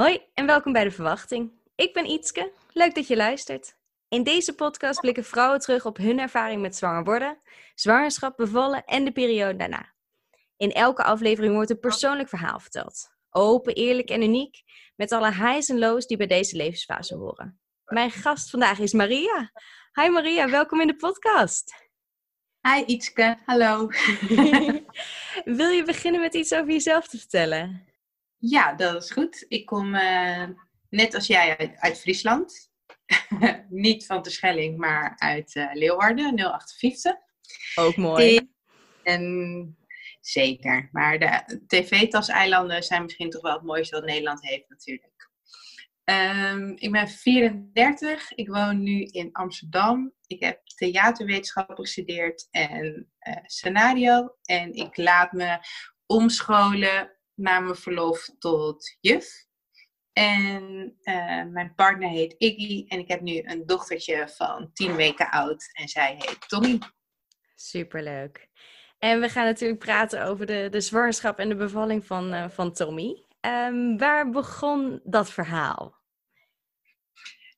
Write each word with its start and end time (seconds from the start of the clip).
Hoi 0.00 0.20
en 0.34 0.46
welkom 0.46 0.72
bij 0.72 0.84
De 0.84 0.90
Verwachting. 0.90 1.52
Ik 1.74 1.92
ben 1.92 2.06
Ietske, 2.06 2.52
leuk 2.72 2.94
dat 2.94 3.06
je 3.06 3.16
luistert. 3.16 3.76
In 4.08 4.22
deze 4.22 4.54
podcast 4.54 5.00
blikken 5.00 5.24
vrouwen 5.24 5.60
terug 5.60 5.86
op 5.86 5.96
hun 5.96 6.18
ervaring 6.18 6.60
met 6.62 6.76
zwanger 6.76 7.04
worden, 7.04 7.38
zwangerschap, 7.74 8.36
bevallen 8.36 8.84
en 8.84 9.04
de 9.04 9.12
periode 9.12 9.56
daarna. 9.56 9.92
In 10.56 10.72
elke 10.72 11.04
aflevering 11.04 11.54
wordt 11.54 11.70
een 11.70 11.80
persoonlijk 11.80 12.28
verhaal 12.28 12.60
verteld. 12.60 13.10
Open, 13.30 13.74
eerlijk 13.74 14.10
en 14.10 14.22
uniek, 14.22 14.62
met 14.96 15.12
alle 15.12 15.34
highs 15.34 15.68
en 15.68 15.78
lows 15.78 16.06
die 16.06 16.16
bij 16.16 16.26
deze 16.26 16.56
levensfase 16.56 17.16
horen. 17.16 17.60
Mijn 17.84 18.10
gast 18.10 18.50
vandaag 18.50 18.78
is 18.78 18.92
Maria. 18.92 19.52
Hi 19.92 20.08
Maria, 20.08 20.50
welkom 20.50 20.80
in 20.80 20.86
de 20.86 20.96
podcast. 20.96 21.74
Hi 22.68 22.82
Ietske, 22.86 23.38
hallo. 23.44 23.86
Wil 25.60 25.68
je 25.68 25.82
beginnen 25.84 26.20
met 26.20 26.34
iets 26.34 26.52
over 26.52 26.72
jezelf 26.72 27.08
te 27.08 27.18
vertellen? 27.18 27.89
Ja, 28.40 28.74
dat 28.74 29.02
is 29.02 29.10
goed. 29.10 29.44
Ik 29.48 29.66
kom 29.66 29.94
uh, 29.94 30.48
net 30.88 31.14
als 31.14 31.26
jij 31.26 31.56
uit, 31.56 31.76
uit 31.76 32.00
Friesland. 32.00 32.70
Niet 33.68 34.06
van 34.06 34.22
Terschelling, 34.22 34.78
maar 34.78 35.14
uit 35.16 35.54
uh, 35.54 35.70
Leeuwarden, 35.72 36.34
058. 36.34 37.14
Ook 37.74 37.96
mooi. 37.96 38.50
En 39.02 39.76
zeker. 40.20 40.88
Maar 40.92 41.18
de 41.18 41.62
tv-tas-eilanden 41.66 42.82
zijn 42.82 43.02
misschien 43.02 43.30
toch 43.30 43.42
wel 43.42 43.52
het 43.52 43.62
mooiste 43.62 43.96
wat 43.96 44.04
Nederland 44.04 44.42
heeft 44.42 44.68
natuurlijk. 44.68 45.30
Um, 46.04 46.76
ik 46.76 46.92
ben 46.92 47.08
34. 47.08 48.32
Ik 48.32 48.48
woon 48.48 48.82
nu 48.82 49.02
in 49.02 49.32
Amsterdam. 49.32 50.12
Ik 50.26 50.42
heb 50.42 50.60
theaterwetenschappen 50.64 51.76
gestudeerd 51.76 52.48
en 52.50 53.10
uh, 53.28 53.36
scenario. 53.42 54.34
En 54.42 54.72
ik 54.72 54.96
laat 54.96 55.32
me 55.32 55.58
omscholen 56.06 57.19
na 57.40 57.60
mijn 57.60 57.76
verlof 57.76 58.30
tot 58.38 58.96
juf. 59.00 59.48
En 60.12 60.96
uh, 61.02 61.44
mijn 61.44 61.74
partner 61.74 62.08
heet 62.08 62.34
Iggy 62.38 62.84
en 62.88 62.98
ik 62.98 63.08
heb 63.08 63.20
nu 63.20 63.42
een 63.44 63.66
dochtertje 63.66 64.28
van 64.28 64.70
10 64.72 64.96
weken 64.96 65.30
oud 65.30 65.68
en 65.72 65.88
zij 65.88 66.14
heet 66.18 66.48
Tommy. 66.48 66.78
Superleuk. 67.54 68.48
En 68.98 69.20
we 69.20 69.28
gaan 69.28 69.44
natuurlijk 69.44 69.80
praten 69.80 70.24
over 70.24 70.46
de, 70.46 70.68
de 70.70 70.80
zwangerschap 70.80 71.38
en 71.38 71.48
de 71.48 71.54
bevalling 71.54 72.06
van, 72.06 72.34
uh, 72.34 72.48
van 72.48 72.72
Tommy. 72.72 73.24
Um, 73.40 73.98
waar 73.98 74.30
begon 74.30 75.00
dat 75.04 75.30
verhaal? 75.30 75.98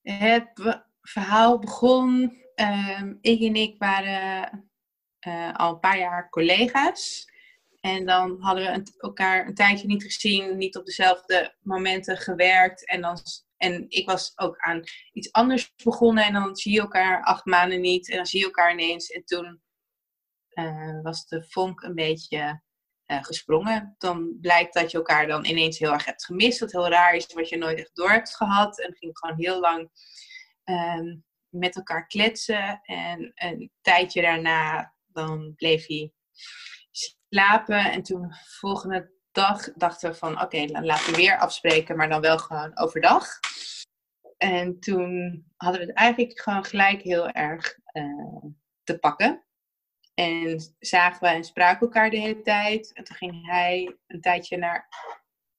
Het 0.03 0.55
be 0.55 0.83
verhaal 1.01 1.59
begon. 1.59 2.41
Um, 2.55 3.19
Iggy 3.21 3.47
en 3.47 3.57
ik 3.57 3.79
waren 3.79 4.71
uh, 5.27 5.55
al 5.55 5.73
een 5.73 5.81
paar 5.81 5.99
jaar 5.99 6.29
collega's. 6.29 7.32
En 7.83 8.07
dan 8.07 8.41
hadden 8.41 8.65
we 8.65 8.93
elkaar 8.99 9.47
een 9.47 9.55
tijdje 9.55 9.87
niet 9.87 10.03
gezien, 10.03 10.57
niet 10.57 10.77
op 10.77 10.87
dezelfde 10.87 11.55
momenten 11.61 12.17
gewerkt. 12.17 12.87
En, 12.89 13.01
dan, 13.01 13.19
en 13.57 13.85
ik 13.89 14.07
was 14.07 14.33
ook 14.37 14.57
aan 14.57 14.83
iets 15.13 15.33
anders 15.33 15.73
begonnen. 15.85 16.25
En 16.25 16.33
dan 16.33 16.57
zie 16.57 16.73
je 16.73 16.81
elkaar 16.81 17.23
acht 17.23 17.45
maanden 17.45 17.81
niet. 17.81 18.11
En 18.11 18.17
dan 18.17 18.27
zie 18.27 18.39
je 18.39 18.45
elkaar 18.45 18.73
ineens. 18.73 19.11
En 19.11 19.25
toen 19.25 19.63
uh, 20.55 21.03
was 21.03 21.27
de 21.27 21.45
vonk 21.49 21.83
een 21.83 21.95
beetje 21.95 22.63
uh, 23.07 23.25
gesprongen. 23.25 23.95
Dan 23.99 24.39
blijkt 24.41 24.75
dat 24.75 24.91
je 24.91 24.97
elkaar 24.97 25.27
dan 25.27 25.45
ineens 25.45 25.79
heel 25.79 25.93
erg 25.93 26.05
hebt 26.05 26.25
gemist. 26.25 26.61
Wat 26.61 26.73
heel 26.73 26.89
raar 26.89 27.15
is, 27.15 27.33
wat 27.33 27.49
je 27.49 27.57
nooit 27.57 27.79
echt 27.79 27.97
door 27.97 28.11
hebt 28.11 28.37
gehad. 28.37 28.81
En 28.81 28.97
ging 28.97 29.19
gewoon 29.19 29.37
heel 29.37 29.61
lang 29.61 29.91
uh, 30.65 31.17
met 31.49 31.77
elkaar 31.77 32.07
kletsen. 32.07 32.81
En 32.83 33.33
een 33.35 33.71
tijdje 33.81 34.23
daarna, 34.23 34.95
dan 35.07 35.55
bleef 35.57 35.87
hij 35.87 36.13
slapen. 37.33 37.93
En 37.93 38.03
toen 38.03 38.35
volgende 38.35 39.11
dag 39.33 39.73
dachten 39.73 40.11
we 40.11 40.17
van 40.17 40.33
oké, 40.33 40.43
okay, 40.43 40.67
laten 40.67 41.11
we 41.11 41.17
weer 41.17 41.39
afspreken, 41.39 41.97
maar 41.97 42.09
dan 42.09 42.21
wel 42.21 42.39
gewoon 42.39 42.79
overdag. 42.79 43.27
En 44.39 44.81
toen 44.81 45.45
hadden 45.57 45.81
we 45.81 45.87
het 45.87 45.97
eigenlijk 45.97 46.41
gewoon 46.41 46.65
gelijk 46.65 47.03
heel 47.03 47.29
erg 47.29 47.79
uh, 47.93 48.45
te 48.83 48.99
pakken. 48.99 49.45
En 50.15 50.75
zagen 50.79 51.21
we 51.21 51.29
en 51.29 51.45
spraken 51.45 51.81
elkaar 51.81 52.11
de 52.11 52.19
hele 52.19 52.43
tijd. 52.43 52.93
En 52.93 53.05
toen 53.05 53.17
ging 53.17 53.47
hij 53.47 53.97
een 54.07 54.21
tijdje 54.21 54.57
naar 54.57 54.89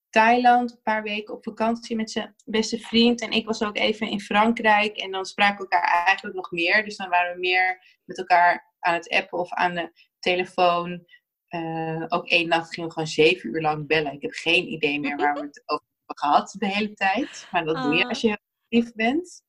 Thailand, 0.10 0.72
een 0.72 0.82
paar 0.84 1.04
weken 1.04 1.34
op 1.34 1.44
vakantie 1.44 1.96
met 1.96 2.12
zijn 2.12 2.36
beste 2.46 2.80
vriend. 2.80 3.22
En 3.22 3.32
ik 3.32 3.46
was 3.46 3.64
ook 3.64 3.78
even 3.78 4.10
in 4.10 4.22
Frankrijk. 4.22 4.98
En 4.98 5.12
dan 5.12 5.26
spraken 5.26 5.58
we 5.58 5.62
elkaar 5.70 6.06
eigenlijk 6.06 6.36
nog 6.36 6.52
meer. 6.52 6.84
Dus 6.84 6.98
dan 6.98 7.10
waren 7.10 7.34
we 7.34 7.40
meer 7.40 8.00
met 8.06 8.18
elkaar 8.18 8.74
aan 8.80 8.94
het 8.94 9.10
appen 9.10 9.40
of 9.40 9.54
aan 9.54 9.74
de 9.74 9.92
telefoon. 10.20 11.06
Uh, 11.56 12.06
ook 12.08 12.28
één 12.28 12.48
nacht 12.48 12.74
gingen 12.74 12.90
we 12.90 12.94
gewoon 12.94 13.10
zeven 13.10 13.50
uur 13.50 13.62
lang 13.62 13.88
bellen. 13.88 14.14
Ik 14.14 14.22
heb 14.22 14.32
geen 14.32 14.72
idee 14.72 15.00
meer 15.00 15.18
waar 15.18 15.34
we 15.34 15.40
het 15.40 15.64
over 15.72 15.86
hebben 15.98 16.18
gehad 16.18 16.56
de 16.60 16.68
hele 16.68 16.94
tijd. 16.94 17.48
Maar 17.52 17.66
dat 17.66 17.84
doe 17.84 17.96
je 17.96 18.08
als 18.08 18.22
je 18.22 18.28
heel 18.28 18.38
lief 18.70 18.94
bent. 18.94 19.44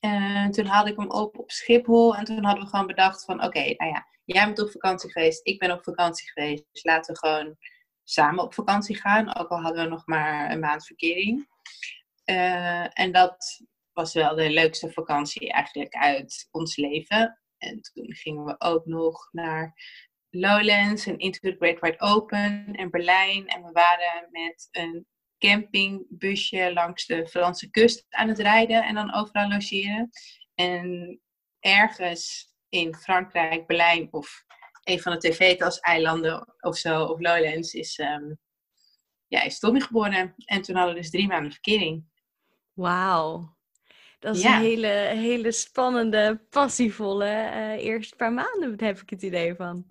En 0.00 0.50
toen 0.50 0.66
haalde 0.66 0.90
ik 0.90 0.96
hem 0.96 1.10
op 1.10 1.38
op 1.38 1.50
Schiphol. 1.50 2.16
En 2.16 2.24
toen 2.24 2.44
hadden 2.44 2.64
we 2.64 2.70
gewoon 2.70 2.86
bedacht 2.86 3.24
van... 3.24 3.36
Oké, 3.36 3.46
okay, 3.46 3.74
nou 3.76 3.90
ja, 3.90 4.06
jij 4.24 4.44
bent 4.44 4.62
op 4.62 4.70
vakantie 4.70 5.12
geweest. 5.12 5.46
Ik 5.46 5.58
ben 5.58 5.72
op 5.72 5.82
vakantie 5.82 6.30
geweest. 6.30 6.64
Dus 6.72 6.84
laten 6.84 7.14
we 7.14 7.18
gewoon 7.18 7.56
samen 8.04 8.44
op 8.44 8.54
vakantie 8.54 8.96
gaan. 8.96 9.36
Ook 9.36 9.48
al 9.48 9.60
hadden 9.60 9.84
we 9.84 9.90
nog 9.90 10.06
maar 10.06 10.50
een 10.50 10.60
maand 10.60 10.86
verkering. 10.86 11.48
Uh, 12.24 12.98
en 12.98 13.12
dat 13.12 13.60
was 13.92 14.14
wel 14.14 14.34
de 14.34 14.50
leukste 14.50 14.90
vakantie 14.90 15.52
eigenlijk 15.52 15.94
uit 15.94 16.48
ons 16.50 16.76
leven. 16.76 17.38
En 17.58 17.80
toen 17.80 18.14
gingen 18.14 18.44
we 18.44 18.54
ook 18.58 18.86
nog 18.86 19.28
naar 19.32 19.74
Lowlands 20.30 21.06
en 21.06 21.18
Into 21.18 21.38
the 21.40 21.56
Great 21.58 21.80
Wide 21.80 22.00
Open 22.00 22.68
en 22.72 22.90
Berlijn. 22.90 23.46
En 23.46 23.62
we 23.62 23.72
waren 23.72 24.28
met 24.30 24.68
een 24.70 25.06
campingbusje 25.38 26.72
langs 26.72 27.06
de 27.06 27.28
Franse 27.28 27.70
kust 27.70 28.06
aan 28.08 28.28
het 28.28 28.38
rijden 28.38 28.84
en 28.84 28.94
dan 28.94 29.14
overal 29.14 29.48
logeren. 29.48 30.10
En 30.54 31.20
ergens 31.60 32.52
in 32.68 32.94
Frankrijk, 32.94 33.66
Berlijn 33.66 34.08
of 34.10 34.44
een 34.84 35.00
van 35.00 35.12
de 35.12 35.18
tv-tas-eilanden 35.18 36.54
of 36.60 36.76
zo, 36.76 37.04
of 37.04 37.20
Lowlands, 37.20 37.74
is, 37.74 37.98
um, 37.98 38.38
ja, 39.26 39.42
is 39.42 39.58
Tommy 39.58 39.80
geboren. 39.80 40.34
En 40.44 40.62
toen 40.62 40.76
hadden 40.76 40.94
we 40.94 41.00
dus 41.00 41.10
drie 41.10 41.26
maanden 41.26 41.52
verkering. 41.52 42.04
Wauw. 42.72 43.56
Dat 44.18 44.36
is 44.36 44.42
ja. 44.42 44.56
een 44.56 44.62
hele, 44.62 44.86
hele 45.14 45.52
spannende, 45.52 46.46
passievolle 46.50 47.24
uh, 47.26 47.84
eerste 47.84 48.16
paar 48.16 48.32
maanden, 48.32 48.84
heb 48.84 48.98
ik 48.98 49.10
het 49.10 49.22
idee 49.22 49.54
van. 49.54 49.86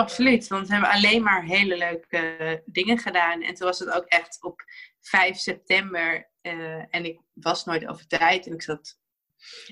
Absoluut, 0.00 0.48
want 0.48 0.66
we 0.66 0.72
hebben 0.72 0.90
alleen 0.90 1.22
maar 1.22 1.44
hele 1.44 1.76
leuke 1.76 2.62
dingen 2.66 2.98
gedaan. 2.98 3.42
En 3.42 3.54
toen 3.54 3.66
was 3.66 3.78
het 3.78 3.90
ook 3.90 4.04
echt 4.04 4.42
op 4.42 4.64
5 5.00 5.36
september. 5.36 6.30
Uh, 6.42 6.94
en 6.94 7.04
ik 7.04 7.20
was 7.32 7.64
nooit 7.64 7.86
over 7.86 8.06
tijd. 8.06 8.46
En 8.46 8.52
ik 8.52 8.62
zat. 8.62 8.98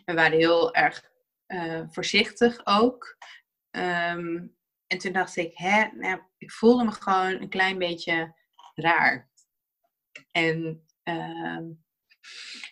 We 0.05 0.15
waren 0.15 0.39
heel 0.39 0.75
erg 0.75 1.11
uh, 1.47 1.83
voorzichtig 1.91 2.61
ook. 2.65 3.17
Um, 3.71 4.57
en 4.87 4.99
toen 4.99 5.13
dacht 5.13 5.37
ik, 5.37 5.57
hè, 5.57 5.87
nou, 5.93 6.21
ik 6.39 6.53
voelde 6.53 6.85
me 6.85 6.93
gewoon 6.93 7.41
een 7.41 7.49
klein 7.49 7.79
beetje 7.79 8.35
raar. 8.75 9.31
En 10.31 10.87
uh, 11.05 11.59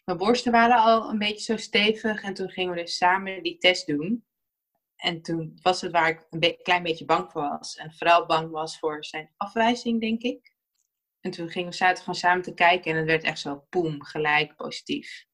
mijn 0.04 0.18
borsten 0.18 0.52
waren 0.52 0.76
al 0.76 1.10
een 1.10 1.18
beetje 1.18 1.44
zo 1.44 1.56
stevig. 1.56 2.22
En 2.22 2.34
toen 2.34 2.50
gingen 2.50 2.74
we 2.74 2.80
dus 2.80 2.96
samen 2.96 3.42
die 3.42 3.58
test 3.58 3.86
doen. 3.86 4.24
En 4.96 5.22
toen 5.22 5.58
was 5.62 5.80
het 5.80 5.92
waar 5.92 6.08
ik 6.08 6.26
een 6.30 6.56
klein 6.62 6.82
beetje 6.82 7.04
bang 7.04 7.32
voor 7.32 7.42
was. 7.42 7.76
En 7.76 7.94
vooral 7.94 8.26
bang 8.26 8.50
was 8.50 8.78
voor 8.78 9.04
zijn 9.04 9.30
afwijzing, 9.36 10.00
denk 10.00 10.22
ik. 10.22 10.54
En 11.20 11.30
toen 11.30 11.48
gingen 11.48 11.70
we 11.70 11.76
zaten 11.76 11.98
gewoon 11.98 12.14
samen 12.14 12.42
te 12.42 12.54
kijken 12.54 12.90
en 12.90 12.96
het 12.96 13.06
werd 13.06 13.22
echt 13.22 13.38
zo 13.38 13.66
poem, 13.68 14.02
gelijk 14.02 14.56
positief. 14.56 15.26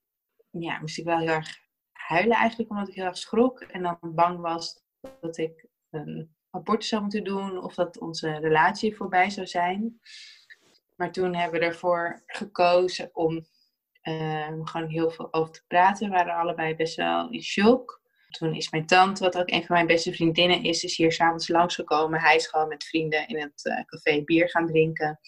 Ja, 0.50 0.78
moest 0.80 0.98
ik 0.98 1.04
wel 1.04 1.18
heel 1.18 1.28
erg 1.28 1.58
huilen 1.92 2.36
eigenlijk, 2.36 2.70
omdat 2.70 2.88
ik 2.88 2.94
heel 2.94 3.04
erg 3.04 3.18
schrok. 3.18 3.60
En 3.60 3.82
dan 3.82 3.98
bang 4.00 4.40
was 4.40 4.82
dat 5.20 5.36
ik 5.36 5.66
een 5.90 6.36
abortus 6.50 6.88
zou 6.88 7.02
moeten 7.02 7.24
doen 7.24 7.62
of 7.62 7.74
dat 7.74 7.98
onze 7.98 8.38
relatie 8.38 8.96
voorbij 8.96 9.30
zou 9.30 9.46
zijn. 9.46 10.00
Maar 10.96 11.12
toen 11.12 11.34
hebben 11.34 11.60
we 11.60 11.66
ervoor 11.66 12.22
gekozen 12.26 13.10
om 13.12 13.46
uh, 14.02 14.46
gewoon 14.46 14.88
heel 14.88 15.10
veel 15.10 15.32
over 15.32 15.52
te 15.52 15.64
praten. 15.66 16.10
We 16.10 16.14
waren 16.14 16.34
allebei 16.34 16.74
best 16.74 16.96
wel 16.96 17.30
in 17.30 17.42
shock. 17.42 18.01
Toen 18.38 18.54
is 18.54 18.70
mijn 18.70 18.86
tante, 18.86 19.24
wat 19.24 19.36
ook 19.36 19.50
een 19.50 19.64
van 19.64 19.74
mijn 19.76 19.86
beste 19.86 20.12
vriendinnen 20.12 20.62
is, 20.62 20.84
is 20.84 20.96
hier 20.96 21.12
s'avonds 21.12 21.48
langsgekomen. 21.48 22.20
Hij 22.20 22.36
is 22.36 22.46
gewoon 22.46 22.68
met 22.68 22.84
vrienden 22.84 23.28
in 23.28 23.40
het 23.40 23.64
uh, 23.64 23.84
café 23.84 24.24
bier 24.24 24.50
gaan 24.50 24.66
drinken. 24.66 25.20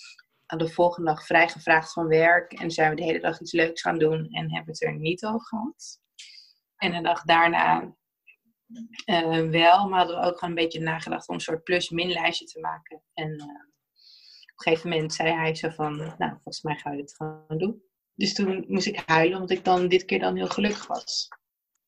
Aan 0.47 0.59
de 0.59 0.69
volgende 0.69 1.11
dag 1.11 1.27
vrijgevraagd 1.27 1.93
van 1.93 2.07
werk. 2.07 2.53
En 2.53 2.71
zijn 2.71 2.91
we 2.91 2.97
de 2.97 3.03
hele 3.03 3.21
dag 3.21 3.41
iets 3.41 3.53
leuks 3.53 3.81
gaan 3.81 3.99
doen 3.99 4.29
en 4.31 4.55
hebben 4.55 4.73
het 4.73 4.83
er 4.83 4.99
niet 4.99 5.25
over 5.25 5.47
gehad. 5.47 6.01
En 6.77 6.93
de 6.93 7.01
dag 7.01 7.23
daarna 7.23 7.95
uh, 9.07 9.51
wel, 9.51 9.89
maar 9.89 9.99
hadden 9.99 10.21
we 10.21 10.27
ook 10.27 10.39
gewoon 10.39 10.57
een 10.57 10.63
beetje 10.63 10.81
nagedacht 10.81 11.29
om 11.29 11.35
een 11.35 11.41
soort 11.41 11.65
plus-min 11.65 12.13
lijstje 12.13 12.45
te 12.45 12.61
maken. 12.61 13.03
En 13.15 13.29
uh, 13.29 13.45
op 13.45 14.61
een 14.61 14.73
gegeven 14.73 14.91
moment 14.91 15.15
zei 15.15 15.33
hij 15.33 15.55
zo 15.55 15.69
van, 15.69 15.97
nou, 15.97 16.33
volgens 16.33 16.63
mij 16.63 16.77
ga 16.77 16.91
je 16.91 16.97
dit 16.97 17.15
gewoon 17.17 17.59
doen. 17.59 17.83
Dus 18.15 18.35
toen 18.35 18.65
moest 18.69 18.87
ik 18.87 19.03
huilen, 19.07 19.41
omdat 19.41 19.59
ik 19.59 19.65
dan 19.65 19.89
dit 19.89 20.05
keer 20.05 20.19
dan 20.19 20.37
heel 20.37 20.49
gelukkig 20.49 20.87
was. 20.87 21.29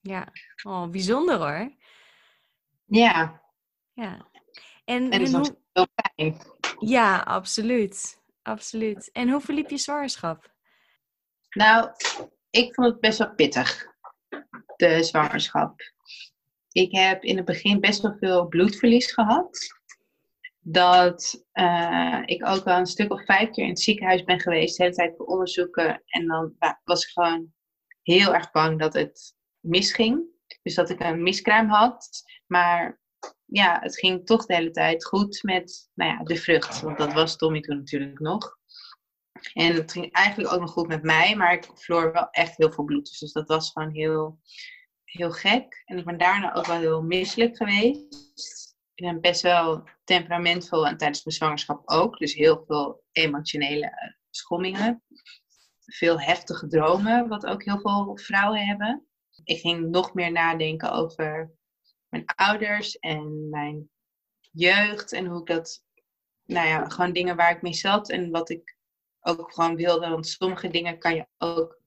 Ja, 0.06 0.28
oh, 0.62 0.90
bijzonder 0.90 1.36
hoor. 1.36 1.76
Ja. 2.84 3.42
Ja. 3.92 4.30
En, 4.84 5.10
en, 5.10 5.24
en 5.24 5.34
hoe... 5.34 5.56
heel 5.72 5.86
fijn. 5.94 6.40
Ja, 6.78 7.18
absoluut. 7.18 8.20
Absoluut. 8.42 9.10
En 9.12 9.28
hoe 9.28 9.40
verliep 9.40 9.70
je 9.70 9.76
zwangerschap? 9.76 10.54
Nou, 11.50 11.90
ik 12.50 12.74
vond 12.74 12.88
het 12.88 13.00
best 13.00 13.18
wel 13.18 13.34
pittig, 13.34 13.86
de 14.76 15.02
zwangerschap. 15.02 15.80
Ik 16.70 16.92
heb 16.92 17.22
in 17.22 17.36
het 17.36 17.44
begin 17.44 17.80
best 17.80 18.02
wel 18.02 18.16
veel 18.18 18.48
bloedverlies 18.48 19.12
gehad. 19.12 19.58
Dat 20.60 21.44
uh, 21.52 22.22
ik 22.24 22.46
ook 22.46 22.64
wel 22.64 22.78
een 22.78 22.86
stuk 22.86 23.12
of 23.12 23.24
vijf 23.24 23.50
keer 23.50 23.64
in 23.64 23.70
het 23.70 23.80
ziekenhuis 23.80 24.24
ben 24.24 24.40
geweest, 24.40 24.76
de 24.76 24.82
hele 24.82 24.94
tijd 24.94 25.16
voor 25.16 25.26
onderzoeken. 25.26 26.02
En 26.06 26.26
dan 26.26 26.56
was 26.84 27.04
ik 27.04 27.10
gewoon 27.12 27.52
heel 28.02 28.34
erg 28.34 28.50
bang 28.50 28.78
dat 28.78 28.92
het 28.92 29.34
misging. 29.66 30.24
Dus 30.62 30.74
dat 30.74 30.90
ik 30.90 31.00
een 31.00 31.22
miskraam 31.22 31.68
had. 31.68 32.22
Maar 32.46 33.00
ja, 33.44 33.78
het 33.80 33.98
ging 33.98 34.26
toch 34.26 34.46
de 34.46 34.54
hele 34.54 34.70
tijd 34.70 35.04
goed 35.04 35.42
met 35.42 35.90
nou 35.94 36.10
ja, 36.10 36.22
de 36.22 36.36
vrucht. 36.36 36.80
Want 36.80 36.98
dat 36.98 37.12
was 37.12 37.36
Tommy 37.36 37.60
toen 37.60 37.76
natuurlijk 37.76 38.18
nog. 38.18 38.58
En 39.52 39.74
het 39.74 39.92
ging 39.92 40.12
eigenlijk 40.12 40.54
ook 40.54 40.60
nog 40.60 40.70
goed 40.70 40.86
met 40.86 41.02
mij, 41.02 41.36
maar 41.36 41.52
ik 41.52 41.68
verloor 41.74 42.12
wel 42.12 42.30
echt 42.30 42.56
heel 42.56 42.72
veel 42.72 42.84
bloed. 42.84 43.18
Dus 43.18 43.32
dat 43.32 43.48
was 43.48 43.70
gewoon 43.70 43.90
heel, 43.90 44.40
heel 45.04 45.30
gek. 45.30 45.82
En 45.84 45.98
ik 45.98 46.04
ben 46.04 46.18
daarna 46.18 46.54
ook 46.54 46.66
wel 46.66 46.78
heel 46.78 47.02
misselijk 47.02 47.56
geweest. 47.56 48.76
Ik 48.94 49.04
ben 49.04 49.20
best 49.20 49.42
wel 49.42 49.88
temperamentvol 50.04 50.86
en 50.86 50.96
tijdens 50.96 51.24
mijn 51.24 51.36
zwangerschap 51.36 51.82
ook. 51.84 52.18
Dus 52.18 52.34
heel 52.34 52.64
veel 52.66 53.04
emotionele 53.12 54.16
schommingen. 54.30 55.02
Veel 55.84 56.20
heftige 56.20 56.66
dromen, 56.66 57.28
wat 57.28 57.46
ook 57.46 57.64
heel 57.64 57.80
veel 57.80 58.18
vrouwen 58.18 58.66
hebben. 58.66 59.05
Ik 59.44 59.60
ging 59.60 59.88
nog 59.88 60.14
meer 60.14 60.32
nadenken 60.32 60.92
over 60.92 61.52
mijn 62.08 62.24
ouders 62.26 62.98
en 62.98 63.48
mijn 63.48 63.90
jeugd 64.52 65.12
en 65.12 65.26
hoe 65.26 65.40
ik 65.40 65.46
dat, 65.46 65.84
nou 66.44 66.68
ja, 66.68 66.88
gewoon 66.88 67.12
dingen 67.12 67.36
waar 67.36 67.50
ik 67.50 67.62
mee 67.62 67.74
zat 67.74 68.10
en 68.10 68.30
wat 68.30 68.50
ik 68.50 68.76
ook 69.20 69.52
gewoon 69.52 69.76
wilde. 69.76 70.08
Want 70.08 70.26
sommige 70.26 70.68
dingen 70.68 70.98
kan 70.98 71.14
je 71.14 71.26
ook 71.38 71.84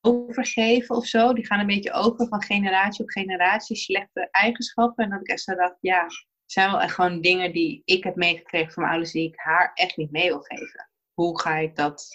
overgeven 0.00 0.96
of 0.96 1.06
zo. 1.06 1.32
Die 1.32 1.46
gaan 1.46 1.60
een 1.60 1.66
beetje 1.66 1.92
over 1.92 2.26
van 2.28 2.42
generatie 2.42 3.02
op 3.02 3.10
generatie, 3.10 3.76
slechte 3.76 4.28
eigenschappen. 4.30 5.04
En 5.04 5.10
dat 5.10 5.20
ik 5.20 5.28
echt 5.28 5.42
zo 5.42 5.54
dacht, 5.54 5.76
ja, 5.80 6.06
zijn 6.46 6.70
wel 6.70 6.80
echt 6.80 6.94
gewoon 6.94 7.20
dingen 7.20 7.52
die 7.52 7.82
ik 7.84 8.04
heb 8.04 8.16
meegekregen 8.16 8.72
van 8.72 8.82
mijn 8.82 8.94
ouders 8.94 9.14
die 9.14 9.28
ik 9.28 9.38
haar 9.38 9.70
echt 9.74 9.96
niet 9.96 10.10
mee 10.10 10.28
wil 10.28 10.40
geven. 10.40 10.90
Hoe 11.12 11.40
ga 11.40 11.56
ik 11.56 11.76
dat 11.76 12.08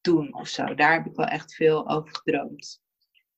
doen 0.00 0.34
of 0.34 0.48
zo? 0.48 0.74
Daar 0.74 0.92
heb 0.92 1.06
ik 1.06 1.16
wel 1.16 1.26
echt 1.26 1.54
veel 1.54 1.88
over 1.88 2.16
gedroomd. 2.16 2.80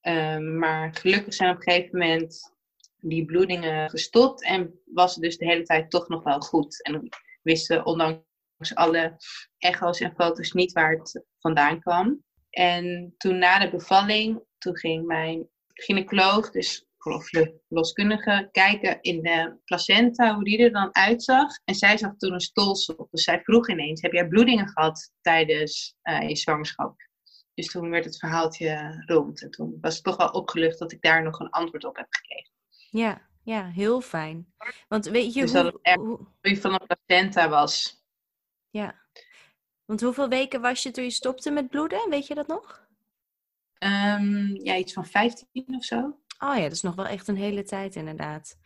Um, 0.03 0.59
maar 0.59 0.95
gelukkig 0.95 1.35
zijn 1.35 1.51
op 1.51 1.57
een 1.57 1.63
gegeven 1.63 1.99
moment 1.99 2.55
die 3.01 3.25
bloedingen 3.25 3.91
gestopt 3.91 4.45
en 4.45 4.81
was 4.85 5.15
het 5.15 5.23
dus 5.23 5.37
de 5.37 5.47
hele 5.47 5.63
tijd 5.63 5.91
toch 5.91 6.09
nog 6.09 6.23
wel 6.23 6.41
goed. 6.41 6.83
En 6.83 7.09
wisten 7.43 7.87
ondanks 7.87 8.75
alle 8.75 9.17
echo's 9.59 10.01
en 10.01 10.15
foto's 10.17 10.53
niet 10.53 10.73
waar 10.73 10.91
het 10.91 11.25
vandaan 11.39 11.81
kwam. 11.81 12.25
En 12.51 13.15
toen 13.17 13.39
na 13.39 13.59
de 13.59 13.71
bevalling, 13.71 14.43
toen 14.59 14.77
ging 14.77 15.07
mijn 15.07 15.49
gynaecoloog, 15.75 16.51
dus 16.51 16.85
loskundige, 17.69 18.49
kijken 18.53 18.99
in 19.01 19.23
de 19.23 19.57
placenta, 19.65 20.35
hoe 20.35 20.45
die 20.45 20.59
er 20.59 20.73
dan 20.73 20.95
uitzag. 20.95 21.49
En 21.65 21.75
zij 21.75 21.97
zag 21.97 22.17
toen 22.17 22.33
een 22.33 22.41
stolsel. 22.41 23.09
Dus 23.11 23.25
zij 23.25 23.41
vroeg 23.43 23.69
ineens, 23.69 24.03
heb 24.03 24.13
jij 24.13 24.29
bloedingen 24.29 24.69
gehad 24.69 25.13
tijdens 25.21 25.97
uh, 26.03 26.29
je 26.29 26.37
zwangerschap? 26.37 27.10
Dus 27.61 27.71
toen 27.71 27.91
werd 27.91 28.05
het 28.05 28.19
verhaaltje 28.19 29.03
rond. 29.07 29.43
En 29.43 29.51
toen 29.51 29.79
was 29.81 29.95
het 29.95 30.05
toch 30.05 30.17
wel 30.17 30.29
opgelucht 30.29 30.79
dat 30.79 30.93
ik 30.93 31.03
daar 31.03 31.23
nog 31.23 31.39
een 31.39 31.51
antwoord 31.51 31.85
op 31.85 31.97
heb 31.97 32.07
gekregen. 32.11 32.53
Ja, 32.91 33.29
ja, 33.43 33.69
heel 33.69 34.01
fijn. 34.01 34.55
Want 34.89 35.07
weet 35.07 35.35
je 35.35 35.41
dus 35.41 35.53
hoe... 35.53 35.63
dat 35.63 35.73
het 35.73 35.83
echt 36.41 36.61
van 36.61 36.73
de 36.73 36.97
placenta 36.97 37.49
was. 37.49 38.05
Ja. 38.71 38.95
Want 39.85 40.01
hoeveel 40.01 40.29
weken 40.29 40.61
was 40.61 40.83
je 40.83 40.91
toen 40.91 41.05
je 41.05 41.11
stopte 41.11 41.51
met 41.51 41.69
bloeden? 41.69 42.11
Weet 42.11 42.27
je 42.27 42.35
dat 42.35 42.47
nog? 42.47 42.89
Um, 43.79 44.57
ja, 44.65 44.77
iets 44.77 44.93
van 44.93 45.07
15 45.07 45.47
of 45.67 45.85
zo. 45.85 46.19
Oh 46.39 46.57
ja, 46.57 46.63
dat 46.63 46.73
is 46.73 46.83
nog 46.83 46.95
wel 46.95 47.07
echt 47.07 47.29
een 47.29 47.37
hele 47.37 47.63
tijd 47.63 47.97
inderdaad. 47.97 48.59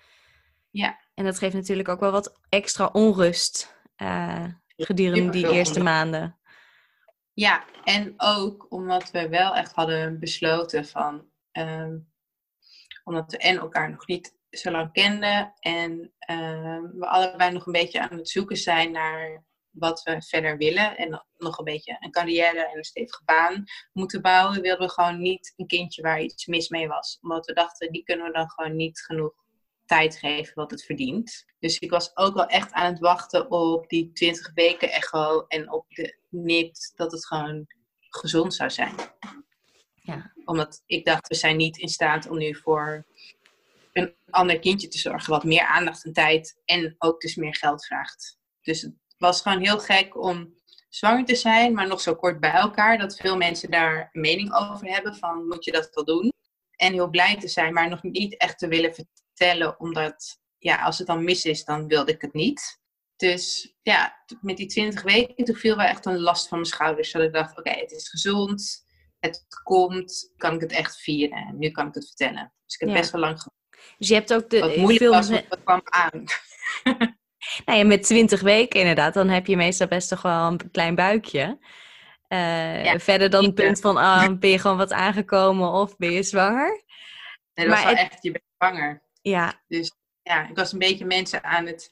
Ja. 0.71 1.01
En 1.15 1.25
dat 1.25 1.39
geeft 1.39 1.55
natuurlijk 1.55 1.89
ook 1.89 2.01
wel 2.01 2.13
wat 2.13 2.41
extra 2.49 2.87
onrust 2.93 3.77
uh, 3.97 4.47
gedurende 4.77 5.31
die 5.31 5.53
eerste 5.53 5.83
maanden. 5.83 6.39
Ja, 7.35 7.65
en 7.85 8.15
ook 8.17 8.67
omdat 8.69 9.11
we 9.11 9.29
wel 9.29 9.55
echt 9.55 9.73
hadden 9.73 10.21
besloten 10.21 10.87
van... 10.87 11.29
Um, 11.53 12.13
omdat 13.05 13.33
we 13.33 13.39
en 13.39 13.59
elkaar 13.59 13.91
nog 13.91 14.07
niet 14.07 14.37
zo 14.51 14.71
lang 14.71 14.93
kenden. 14.93 15.55
En 15.59 16.13
uh, 16.31 16.81
we 16.93 17.07
allebei 17.07 17.53
nog 17.53 17.67
een 17.67 17.73
beetje 17.73 18.01
aan 18.01 18.19
het 18.19 18.29
zoeken 18.29 18.57
zijn 18.57 18.93
naar 18.93 19.45
wat 19.71 20.03
we 20.03 20.23
verder 20.23 20.57
willen. 20.57 20.97
En 20.97 21.27
nog 21.37 21.59
een 21.59 21.65
beetje 21.65 21.97
een 22.01 22.11
carrière 22.11 22.69
en 22.69 22.77
een 22.77 22.85
stevige 22.85 23.23
baan 23.25 23.65
moeten 23.93 24.23
bouwen. 24.23 24.61
Wilden 24.61 24.87
we 24.87 24.93
gewoon 24.93 25.21
niet 25.21 25.53
een 25.57 25.67
kindje 25.67 26.03
waar 26.03 26.21
iets 26.21 26.47
mis 26.47 26.69
mee 26.69 26.89
was. 26.89 27.19
Omdat 27.21 27.47
we 27.47 27.53
dachten, 27.53 27.93
die 27.93 28.05
kunnen 28.05 28.27
we 28.27 28.33
dan 28.33 28.51
gewoon 28.51 28.77
niet 28.77 29.01
genoeg 29.01 29.44
tijd 29.87 30.17
geven 30.17 30.55
wat 30.55 30.71
het 30.71 30.85
verdient. 30.85 31.45
Dus 31.59 31.79
ik 31.79 31.91
was 31.91 32.17
ook 32.17 32.35
wel 32.35 32.47
echt 32.47 32.73
aan 32.73 32.93
het 32.93 32.99
wachten 32.99 33.51
op 33.51 33.89
die 33.89 34.13
20 34.13 34.51
weken 34.55 34.93
echo 34.93 35.45
en 35.47 35.73
op 35.73 35.87
de 35.89 36.19
NIPT 36.31 36.93
dat 36.97 37.13
het 37.13 37.27
gewoon 37.27 37.67
gezond 38.01 38.55
zou 38.55 38.71
zijn. 38.71 38.95
Ja. 39.95 40.33
Omdat 40.45 40.83
ik 40.87 41.05
dacht, 41.05 41.29
we 41.29 41.35
zijn 41.35 41.57
niet 41.57 41.79
in 41.79 41.89
staat 41.89 42.29
om 42.29 42.39
nu 42.39 42.55
voor 42.55 43.07
een 43.93 44.15
ander 44.31 44.59
kindje 44.59 44.89
te 44.89 44.99
zorgen. 44.99 45.31
Wat 45.31 45.45
meer 45.45 45.67
aandacht 45.67 46.05
en 46.05 46.13
tijd 46.13 46.61
en 46.65 46.95
ook 46.99 47.21
dus 47.21 47.35
meer 47.35 47.55
geld 47.55 47.87
vraagt. 47.87 48.39
Dus 48.63 48.81
het 48.81 48.95
was 49.19 49.43
gewoon 49.43 49.61
heel 49.61 49.79
gek 49.79 50.17
om 50.17 50.55
zwanger 50.89 51.25
te 51.25 51.35
zijn, 51.35 51.75
maar 51.75 51.87
nog 51.87 52.01
zo 52.01 52.15
kort 52.15 52.41
bij 52.41 52.53
elkaar. 52.53 52.99
Dat 52.99 53.17
veel 53.17 53.37
mensen 53.37 53.71
daar 53.71 54.11
een 54.13 54.21
mening 54.21 54.55
over 54.55 54.87
hebben 54.87 55.15
van 55.15 55.47
moet 55.47 55.65
je 55.65 55.73
dat 55.73 55.91
wel 55.93 56.05
doen. 56.05 56.33
En 56.77 56.93
heel 56.93 57.09
blij 57.09 57.37
te 57.37 57.49
zijn, 57.49 57.73
maar 57.73 57.89
nog 57.89 58.03
niet 58.03 58.37
echt 58.37 58.59
te 58.59 58.69
willen 58.69 58.95
vertellen. 58.95 59.24
Omdat 59.79 60.41
ja, 60.59 60.83
als 60.83 60.99
het 60.99 61.07
dan 61.07 61.25
mis 61.25 61.45
is, 61.45 61.65
dan 61.65 61.87
wilde 61.87 62.13
ik 62.13 62.21
het 62.21 62.33
niet. 62.33 62.83
Dus 63.17 63.75
ja, 63.83 64.25
met 64.41 64.57
die 64.57 64.67
20 64.67 65.03
weken, 65.03 65.45
toen 65.45 65.55
viel 65.57 65.77
wel 65.77 65.87
echt 65.87 66.07
een 66.07 66.21
last 66.21 66.49
van 66.49 66.59
mijn 66.59 66.71
schouders. 66.71 67.13
Dat 67.13 67.23
ik 67.23 67.33
dacht, 67.33 67.59
oké, 67.59 67.71
het 67.71 67.93
is 67.93 68.09
gezond 68.09 68.85
het 69.25 69.47
komt, 69.63 70.33
kan 70.37 70.55
ik 70.55 70.61
het 70.61 70.73
echt 70.73 70.97
vieren. 70.97 71.39
En 71.39 71.59
nu 71.59 71.71
kan 71.71 71.87
ik 71.87 71.95
het 71.95 72.07
vertellen. 72.07 72.53
Dus 72.67 72.75
ik 72.75 72.87
heb 72.87 72.97
best 72.97 73.11
wel 73.11 73.21
lang 73.21 73.43
Dus 73.99 74.09
je 74.09 74.15
hebt 74.15 74.35
ook 74.35 74.51
de... 74.51 74.59
Wat 74.59 74.77
moeilijk 74.77 75.11
was, 75.11 75.29
dat 75.29 75.63
kwam 75.65 75.81
aan. 75.85 76.25
nou 77.65 77.79
ja, 77.79 77.85
met 77.85 78.03
20 78.03 78.41
weken 78.41 78.81
inderdaad, 78.81 79.15
dan 79.15 79.29
heb 79.29 79.47
je 79.47 79.57
meestal 79.57 79.87
best 79.87 80.09
toch 80.09 80.23
wel 80.23 80.47
een 80.47 80.71
klein 80.71 80.95
buikje. 80.95 81.59
Uh, 82.29 82.95
verder 82.97 83.31
dan 83.31 83.45
het 83.45 83.55
punt 83.55 83.81
van, 83.81 83.97
ah, 83.97 84.39
ben 84.39 84.51
je 84.51 84.59
gewoon 84.59 84.77
wat 84.77 84.93
aangekomen 84.93 85.71
of 85.71 85.97
ben 85.97 86.11
je 86.13 86.23
zwanger? 86.23 86.83
Nee, 87.55 87.67
dat 87.67 87.75
maar 87.77 87.85
was 87.85 87.95
wel 87.95 88.05
echt, 88.05 88.23
je 88.23 88.31
bent 88.31 88.45
zwanger. 88.57 89.03
Ja. 89.31 89.63
Dus 89.69 89.93
ja, 90.23 90.49
ik 90.49 90.57
was 90.57 90.73
een 90.73 90.79
beetje 90.79 91.05
mensen 91.05 91.45
aan 91.45 91.67
het 91.67 91.91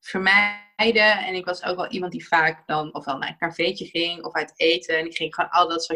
vermijden. 0.00 1.26
En 1.26 1.34
ik 1.34 1.44
was 1.44 1.62
ook 1.62 1.76
wel 1.76 1.88
iemand 1.88 2.12
die 2.12 2.26
vaak 2.26 2.66
dan 2.66 2.94
ofwel 2.94 3.18
naar 3.18 3.28
een 3.28 3.38
cafeetje 3.38 3.86
ging 3.86 4.24
of 4.24 4.34
uit 4.34 4.52
eten. 4.56 4.98
En 4.98 5.06
ik 5.06 5.16
ging 5.16 5.34
gewoon 5.34 5.50
al 5.50 5.68
dat, 5.68 5.86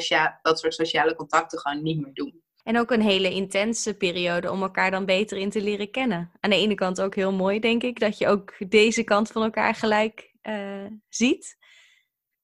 dat 0.43 0.59
soort 0.59 0.75
sociale 0.75 1.15
contacten 1.15 1.59
gewoon 1.59 1.83
niet 1.83 2.01
meer 2.01 2.15
doen. 2.15 2.43
En 2.63 2.79
ook 2.79 2.91
een 2.91 3.03
hele 3.03 3.31
intense 3.31 3.97
periode 3.97 4.51
om 4.51 4.63
elkaar 4.63 4.91
dan 4.91 5.05
beter 5.05 5.39
in 5.39 5.51
te 5.51 5.63
leren 5.63 5.91
kennen. 5.91 6.33
Aan 6.41 6.51
de 6.51 6.57
ene 6.57 6.75
kant 6.75 7.01
ook 7.01 7.15
heel 7.15 7.33
mooi, 7.33 7.61
denk 7.61 7.83
ik, 7.83 7.99
dat 7.99 8.19
je 8.19 8.29
ook 8.29 8.55
deze 8.69 9.05
kant 9.05 9.31
van 9.31 9.43
elkaar 9.43 9.75
gelijk 9.75 10.35
uh, 10.43 10.87
ziet. 11.09 11.57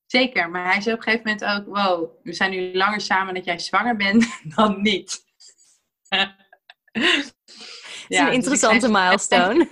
Zeker, 0.06 0.50
maar 0.50 0.72
hij 0.72 0.80
zei 0.80 0.94
op 0.94 1.06
een 1.06 1.12
gegeven 1.12 1.38
moment 1.40 1.66
ook: 1.66 1.76
Wow, 1.76 2.10
we 2.22 2.32
zijn 2.32 2.50
nu 2.50 2.76
langer 2.76 3.00
samen 3.00 3.34
dat 3.34 3.44
jij 3.44 3.58
zwanger 3.58 3.96
bent 3.96 4.26
dan 4.56 4.82
niet. 4.82 5.24
Het 8.08 8.12
is 8.12 8.18
een 8.18 8.24
dus 8.24 8.34
interessante 8.34 8.88
milestone. 8.88 9.68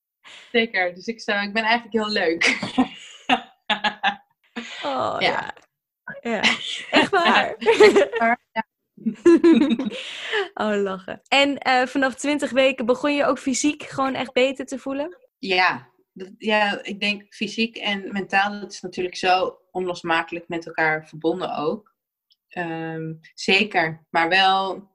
Zeker, 0.52 0.94
dus 0.94 1.06
ik, 1.06 1.20
zou, 1.20 1.46
ik 1.46 1.52
ben 1.52 1.62
eigenlijk 1.62 1.94
heel 1.94 2.12
leuk. 2.12 2.44
oh 4.82 5.16
ja. 5.18 5.54
ja. 6.20 6.40
Echt 6.90 7.10
waar. 7.10 7.54
ja. 8.52 8.66
oh, 10.54 10.82
lachen. 10.82 11.20
En 11.28 11.68
uh, 11.68 11.86
vanaf 11.86 12.14
20 12.14 12.50
weken 12.50 12.86
begon 12.86 13.14
je 13.14 13.24
ook 13.24 13.38
fysiek 13.38 13.82
gewoon 13.82 14.14
echt 14.14 14.32
beter 14.32 14.66
te 14.66 14.78
voelen? 14.78 15.16
Ja, 15.38 15.92
ja, 16.38 16.82
ik 16.82 17.00
denk 17.00 17.34
fysiek 17.34 17.76
en 17.76 18.12
mentaal, 18.12 18.60
dat 18.60 18.72
is 18.72 18.80
natuurlijk 18.80 19.16
zo 19.16 19.58
onlosmakelijk 19.70 20.48
met 20.48 20.66
elkaar 20.66 21.06
verbonden 21.08 21.56
ook. 21.56 21.96
Um, 22.48 23.18
zeker, 23.34 24.06
maar 24.10 24.28
wel 24.28 24.90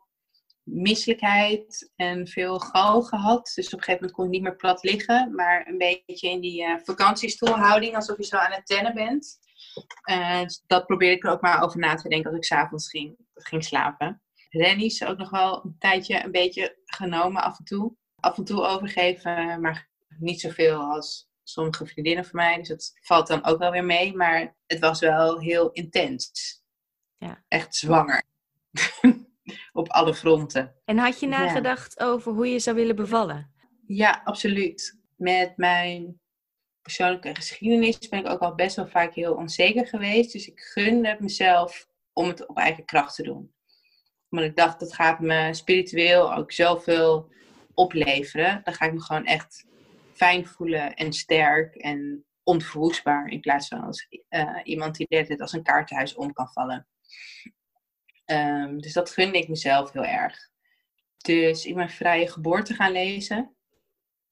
misselijkheid 0.64 1.92
en 1.96 2.28
veel 2.28 2.60
gal 2.60 3.02
gehad. 3.02 3.52
Dus 3.56 3.66
op 3.66 3.74
een 3.74 3.80
gegeven 3.80 3.94
moment 3.94 4.12
kon 4.12 4.26
ik 4.26 4.32
niet 4.32 4.42
meer 4.42 4.56
plat 4.56 4.84
liggen, 4.84 5.36
maar 5.36 5.68
een 5.68 5.78
beetje 5.78 6.30
in 6.30 6.42
die 6.42 6.64
uh, 6.64 6.78
vakantiestoelhouding, 6.84 7.96
alsof 7.96 8.18
je 8.18 8.24
zo 8.24 8.38
aan 8.38 8.52
het 8.52 8.66
tennen 8.66 8.94
bent. 8.94 9.40
Uh, 10.10 10.42
dat 10.68 10.86
probeerde 10.86 11.16
ik 11.16 11.24
er 11.24 11.32
ook 11.32 11.42
maar 11.42 11.64
over 11.64 11.80
na 11.80 11.96
te 11.96 12.10
denken 12.10 12.30
als 12.30 12.38
ik 12.38 12.46
s'avonds 12.46 12.90
ging, 12.90 13.16
ging 13.34 13.64
slapen. 13.64 14.22
Rennies 14.50 15.04
ook 15.04 15.18
nog 15.18 15.30
wel 15.30 15.66
een 15.66 15.76
tijdje 15.80 16.24
een 16.24 16.32
beetje 16.32 16.78
genomen 16.86 17.44
af 17.44 17.58
en 17.58 17.66
toe. 17.66 17.96
Af 18.20 18.38
en 18.38 18.44
toe 18.44 18.62
overgeven, 18.62 19.62
maar 19.62 19.90
niet 20.20 20.42
zoveel 20.42 20.80
als 20.80 21.30
sommige 21.44 21.86
vriendinnen 21.86 22.26
van 22.26 22.36
mij. 22.36 22.58
Dus 22.58 22.68
dat 22.68 22.94
valt 23.02 23.28
dan 23.28 23.46
ook 23.46 23.60
wel 23.60 23.72
weer 23.72 23.86
mee. 23.86 24.16
Maar 24.16 24.56
het 24.66 24.80
was 24.80 25.00
wel 25.00 25.40
heel 25.40 25.72
intens. 25.72 26.32
Ja. 27.18 27.44
Echt 27.48 27.76
zwanger. 27.76 28.24
Op 29.72 29.90
alle 29.90 30.14
fronten. 30.14 30.76
En 30.86 30.98
had 30.98 31.20
je 31.20 31.28
Ja. 31.28 31.40
nagedacht 31.40 32.00
over 32.00 32.34
hoe 32.34 32.48
je 32.48 32.60
zou 32.60 32.76
willen 32.76 32.96
bevallen? 32.96 33.52
Ja, 33.88 34.22
absoluut. 34.24 35.00
Met 35.16 35.58
mijn 35.58 36.22
persoonlijke 36.82 37.36
geschiedenis 37.36 38.10
ben 38.10 38.20
ik 38.20 38.30
ook 38.30 38.40
al 38.40 38.56
best 38.56 38.76
wel 38.76 38.88
vaak 38.88 39.14
heel 39.14 39.34
onzeker 39.34 39.88
geweest. 39.88 40.32
Dus 40.32 40.48
ik 40.48 40.60
gunde 40.60 41.08
het 41.10 41.20
mezelf 41.20 41.88
om 42.14 42.28
het 42.28 42.48
op 42.48 42.58
eigen 42.58 42.86
kracht 42.86 43.16
te 43.16 43.24
doen. 43.24 43.54
Want 44.30 44.46
ik 44.46 44.56
dacht, 44.56 44.80
dat 44.80 44.94
gaat 44.94 45.20
me 45.20 45.54
spiritueel 45.54 46.36
ook 46.36 46.52
zoveel 46.52 47.32
opleveren. 47.74 48.62
Dan 48.64 48.74
ga 48.74 48.86
ik 48.86 48.94
me 48.94 49.02
gewoon 49.02 49.26
echt 49.26 49.66
fijn 50.14 50.46
voelen 50.48 50.94
en 50.94 51.14
sterk 51.14 51.76
en 51.76 52.26
onverwoestbaar. 52.44 53.28
In 53.28 53.40
plaats 53.40 53.68
van 53.68 53.82
als 53.82 54.08
eh, 54.30 54.60
iemand 54.64 54.96
die 54.96 55.08
tijd 55.08 55.42
als 55.42 55.54
een 55.54 55.64
kaartenhuis 55.64 56.16
om 56.16 56.34
kan 56.34 56.48
vallen. 56.48 56.88
Ehm, 58.34 58.78
dus 58.78 58.94
dat 58.94 59.10
gunde 59.10 59.38
ik 59.38 59.48
mezelf 59.48 59.92
heel 59.92 60.06
erg. 60.06 60.50
Dus 61.18 61.66
ik 61.66 61.76
ben 61.76 61.90
vrije 61.90 62.28
geboorte 62.32 62.74
gaan 62.74 62.92
lezen. 62.92 63.56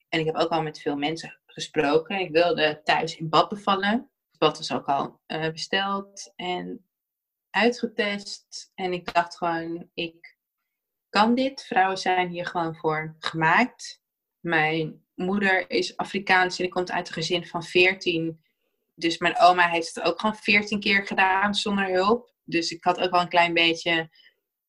En 0.09 0.19
ik 0.19 0.25
heb 0.25 0.35
ook 0.35 0.49
al 0.49 0.61
met 0.61 0.79
veel 0.79 0.95
mensen 0.95 1.39
gesproken. 1.45 2.19
Ik 2.19 2.31
wilde 2.31 2.81
thuis 2.83 3.17
in 3.17 3.29
bad 3.29 3.49
bevallen. 3.49 4.09
Het 4.31 4.39
bad 4.39 4.57
was 4.57 4.71
ook 4.71 4.85
al 4.85 5.19
eh, 5.25 5.51
besteld 5.51 6.33
en 6.35 6.85
uitgetest. 7.49 8.71
En 8.75 8.93
ik 8.93 9.13
dacht 9.13 9.37
gewoon, 9.37 9.89
ik 9.93 10.37
kan 11.09 11.35
dit. 11.35 11.63
Vrouwen 11.63 11.97
zijn 11.97 12.29
hier 12.29 12.45
gewoon 12.45 12.75
voor 12.75 13.15
gemaakt. 13.19 14.01
Mijn 14.39 15.05
moeder 15.15 15.69
is 15.69 15.97
Afrikaans 15.97 16.57
en 16.57 16.63
die 16.63 16.73
komt 16.73 16.91
uit 16.91 17.07
een 17.07 17.13
gezin 17.13 17.45
van 17.45 17.63
14. 17.63 18.43
Dus 18.95 19.17
mijn 19.17 19.39
oma 19.39 19.67
heeft 19.67 19.95
het 19.95 20.03
ook 20.03 20.19
gewoon 20.19 20.35
14 20.35 20.79
keer 20.79 21.07
gedaan 21.07 21.55
zonder 21.55 21.85
hulp. 21.91 22.30
Dus 22.51 22.71
ik 22.71 22.83
had 22.83 22.99
ook 22.99 23.11
wel 23.11 23.21
een 23.21 23.27
klein 23.29 23.53
beetje, 23.53 24.09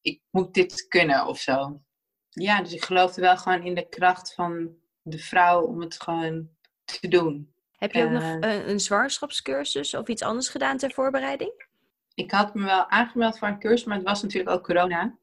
ik 0.00 0.20
moet 0.30 0.54
dit 0.54 0.86
kunnen 0.88 1.26
of 1.26 1.38
zo. 1.38 1.82
Ja, 2.28 2.62
dus 2.62 2.72
ik 2.72 2.84
geloofde 2.84 3.20
wel 3.20 3.36
gewoon 3.36 3.62
in 3.62 3.74
de 3.74 3.88
kracht 3.88 4.34
van 4.34 4.76
de 5.02 5.18
vrouw 5.18 5.62
om 5.62 5.80
het 5.80 6.00
gewoon 6.00 6.48
te 6.84 7.08
doen. 7.08 7.54
Heb 7.76 7.92
je 7.92 8.04
ook 8.04 8.10
nog 8.10 8.22
Eh. 8.22 8.30
een, 8.30 8.68
een 8.68 8.80
zwangerschapscursus 8.80 9.94
of 9.94 10.08
iets 10.08 10.22
anders 10.22 10.48
gedaan 10.48 10.76
ter 10.76 10.90
voorbereiding? 10.92 11.66
Ik 12.14 12.30
had 12.30 12.54
me 12.54 12.64
wel 12.64 12.88
aangemeld 12.88 13.38
voor 13.38 13.48
een 13.48 13.58
cursus, 13.58 13.84
maar 13.84 13.96
het 13.96 14.06
was 14.06 14.22
natuurlijk 14.22 14.56
ook 14.56 14.64
corona. 14.64 15.18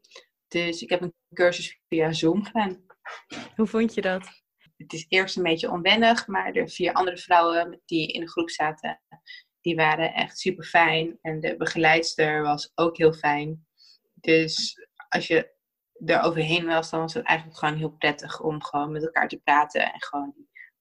Dus 0.47 0.81
ik 0.81 0.89
heb 0.89 1.01
een 1.01 1.13
cursus 1.33 1.79
via 1.87 2.11
Zoom 2.13 2.43
gedaan. 2.45 2.85
Hoe 3.55 3.67
vond 3.67 3.93
je 3.93 4.01
dat? 4.01 4.27
Het 4.77 4.93
is 4.93 5.05
eerst 5.09 5.37
een 5.37 5.43
beetje 5.43 5.69
onwennig, 5.71 6.27
maar 6.27 6.53
de 6.53 6.67
vier 6.69 6.93
andere 6.93 7.17
vrouwen 7.17 7.81
die 7.85 8.07
in 8.07 8.21
de 8.21 8.29
groep 8.29 8.49
zaten, 8.49 9.01
die 9.61 9.75
waren 9.75 10.13
echt 10.13 10.39
super 10.39 10.63
fijn. 10.63 11.17
En 11.21 11.39
de 11.39 11.57
begeleidster 11.57 12.41
was 12.41 12.71
ook 12.75 12.97
heel 12.97 13.13
fijn. 13.13 13.67
Dus 14.13 14.77
als 15.09 15.27
je 15.27 15.57
er 16.05 16.21
overheen 16.21 16.65
was, 16.65 16.89
dan 16.89 16.99
was 16.99 17.13
het 17.13 17.25
eigenlijk 17.25 17.57
gewoon 17.57 17.77
heel 17.77 17.95
prettig 17.97 18.41
om 18.41 18.63
gewoon 18.63 18.91
met 18.91 19.03
elkaar 19.03 19.27
te 19.27 19.37
praten 19.37 19.93
en 19.93 20.01
gewoon 20.01 20.33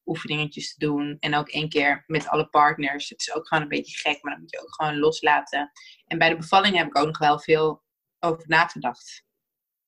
oefeningetjes 0.09 0.75
te 0.75 0.87
doen. 0.87 1.17
En 1.21 1.35
ook 1.35 1.49
één 1.49 1.69
keer 1.69 2.05
met 2.07 2.29
alle 2.29 2.49
partners. 2.49 3.09
Het 3.09 3.21
is 3.21 3.35
ook 3.35 3.49
gewoon 3.49 3.63
een 3.63 3.69
beetje 3.69 3.97
gek, 3.97 4.23
maar 4.23 4.33
dan 4.33 4.41
moet 4.41 4.51
je 4.51 4.61
ook 4.61 4.75
gewoon 4.75 4.99
loslaten. 4.99 5.71
En 6.07 6.19
bij 6.19 6.29
de 6.29 6.37
bevalling 6.37 6.77
heb 6.77 6.87
ik 6.87 6.99
ook 6.99 7.07
nog 7.07 7.19
wel 7.19 7.39
veel 7.39 7.83
over 8.19 8.45
nagedacht. 8.47 9.25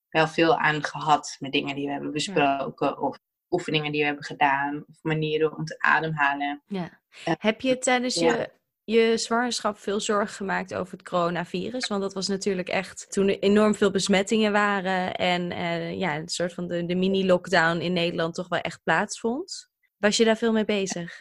Wel 0.08 0.28
veel 0.28 0.58
aan 0.58 0.84
gehad 0.84 1.36
met 1.38 1.52
dingen 1.52 1.74
die 1.74 1.86
we 1.86 1.92
hebben 1.92 2.12
besproken. 2.12 3.00
Of 3.00 3.18
oefeningen 3.50 3.92
die 3.92 4.00
we 4.00 4.06
hebben 4.06 4.24
gedaan. 4.24 4.84
Of 4.88 5.02
manieren 5.02 5.56
om 5.56 5.64
te 5.64 5.78
ademhalen. 5.78 6.62
Ja. 6.66 7.00
Eh, 7.24 7.34
Heb 7.38 7.60
je 7.60 7.78
tijdens 7.78 8.14
ja. 8.14 8.34
je, 8.34 8.50
je 8.90 9.18
zwangerschap 9.18 9.78
veel 9.78 10.00
zorgen 10.00 10.34
gemaakt 10.34 10.74
over 10.74 10.92
het 10.92 11.08
coronavirus? 11.08 11.86
Want 11.86 12.02
dat 12.02 12.14
was 12.14 12.28
natuurlijk 12.28 12.68
echt 12.68 13.12
toen 13.12 13.28
er 13.28 13.38
enorm 13.38 13.74
veel 13.74 13.90
besmettingen 13.90 14.52
waren 14.52 15.14
en 15.14 15.50
eh, 15.50 15.98
ja, 15.98 16.16
een 16.16 16.28
soort 16.28 16.54
van 16.54 16.68
de, 16.68 16.86
de 16.86 16.94
mini-lockdown 16.94 17.80
in 17.80 17.92
Nederland 17.92 18.34
toch 18.34 18.48
wel 18.48 18.60
echt 18.60 18.82
plaatsvond. 18.82 19.70
Was 19.96 20.16
je 20.16 20.24
daar 20.24 20.36
veel 20.36 20.52
mee 20.52 20.64
bezig? 20.64 21.20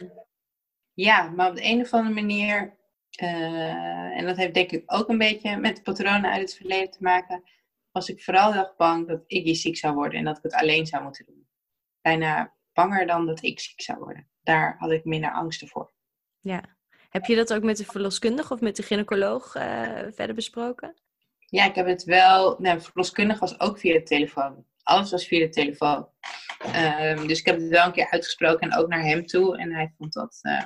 Ja, 0.92 1.28
maar 1.28 1.48
op 1.48 1.56
de 1.56 1.64
een 1.64 1.80
of 1.80 1.92
andere 1.92 2.14
manier, 2.14 2.78
eh, 3.10 4.18
en 4.18 4.26
dat 4.26 4.36
heeft 4.36 4.54
denk 4.54 4.70
ik 4.70 4.82
ook 4.86 5.08
een 5.08 5.18
beetje 5.18 5.56
met 5.56 5.82
patronen 5.82 6.30
uit 6.30 6.40
het 6.40 6.54
verleden 6.54 6.90
te 6.90 7.02
maken, 7.02 7.42
was 7.90 8.08
ik 8.08 8.22
vooral 8.22 8.52
heel 8.52 8.62
erg 8.62 8.76
bang 8.76 9.08
dat 9.08 9.24
Iggy 9.26 9.54
ziek 9.54 9.76
zou 9.76 9.94
worden 9.94 10.18
en 10.18 10.24
dat 10.24 10.36
ik 10.36 10.42
het 10.42 10.54
alleen 10.54 10.86
zou 10.86 11.02
moeten 11.02 11.24
doen. 11.26 11.48
Bijna 12.00 12.54
banger 12.72 13.06
dan 13.06 13.26
dat 13.26 13.42
ik 13.42 13.60
ziek 13.60 13.80
zou 13.80 13.98
worden. 13.98 14.28
Daar 14.42 14.74
had 14.78 14.90
ik 14.90 15.04
minder 15.04 15.32
angsten 15.32 15.68
voor. 15.68 15.92
Ja. 16.40 16.78
Heb 17.10 17.24
je 17.24 17.36
dat 17.36 17.52
ook 17.52 17.62
met 17.62 17.76
de 17.76 17.84
verloskundige 17.84 18.52
of 18.52 18.60
met 18.60 18.76
de 18.76 18.82
gynaecoloog 18.82 19.54
eh, 19.54 19.98
verder 20.12 20.34
besproken? 20.34 20.94
Ja, 21.46 21.64
ik 21.64 21.74
heb 21.74 21.86
het 21.86 22.04
wel. 22.04 22.56
Nou, 22.58 22.80
verloskundige 22.80 23.40
was 23.40 23.60
ook 23.60 23.78
via 23.78 23.92
de 23.92 24.02
telefoon. 24.02 24.64
Alles 24.82 25.10
was 25.10 25.26
via 25.26 25.38
de 25.38 25.48
telefoon. 25.48 26.08
Ehm, 26.58 27.26
dus 27.26 27.38
ik 27.38 27.46
heb 27.46 27.56
het 27.56 27.68
wel 27.68 27.86
een 27.86 27.92
keer 27.92 28.10
uitgesproken 28.10 28.70
en 28.70 28.78
ook 28.78 28.88
naar 28.88 29.02
hem 29.02 29.26
toe. 29.26 29.58
En 29.58 29.74
hij 29.74 29.94
vond 29.98 30.12
dat 30.12 30.38
eh, 30.42 30.64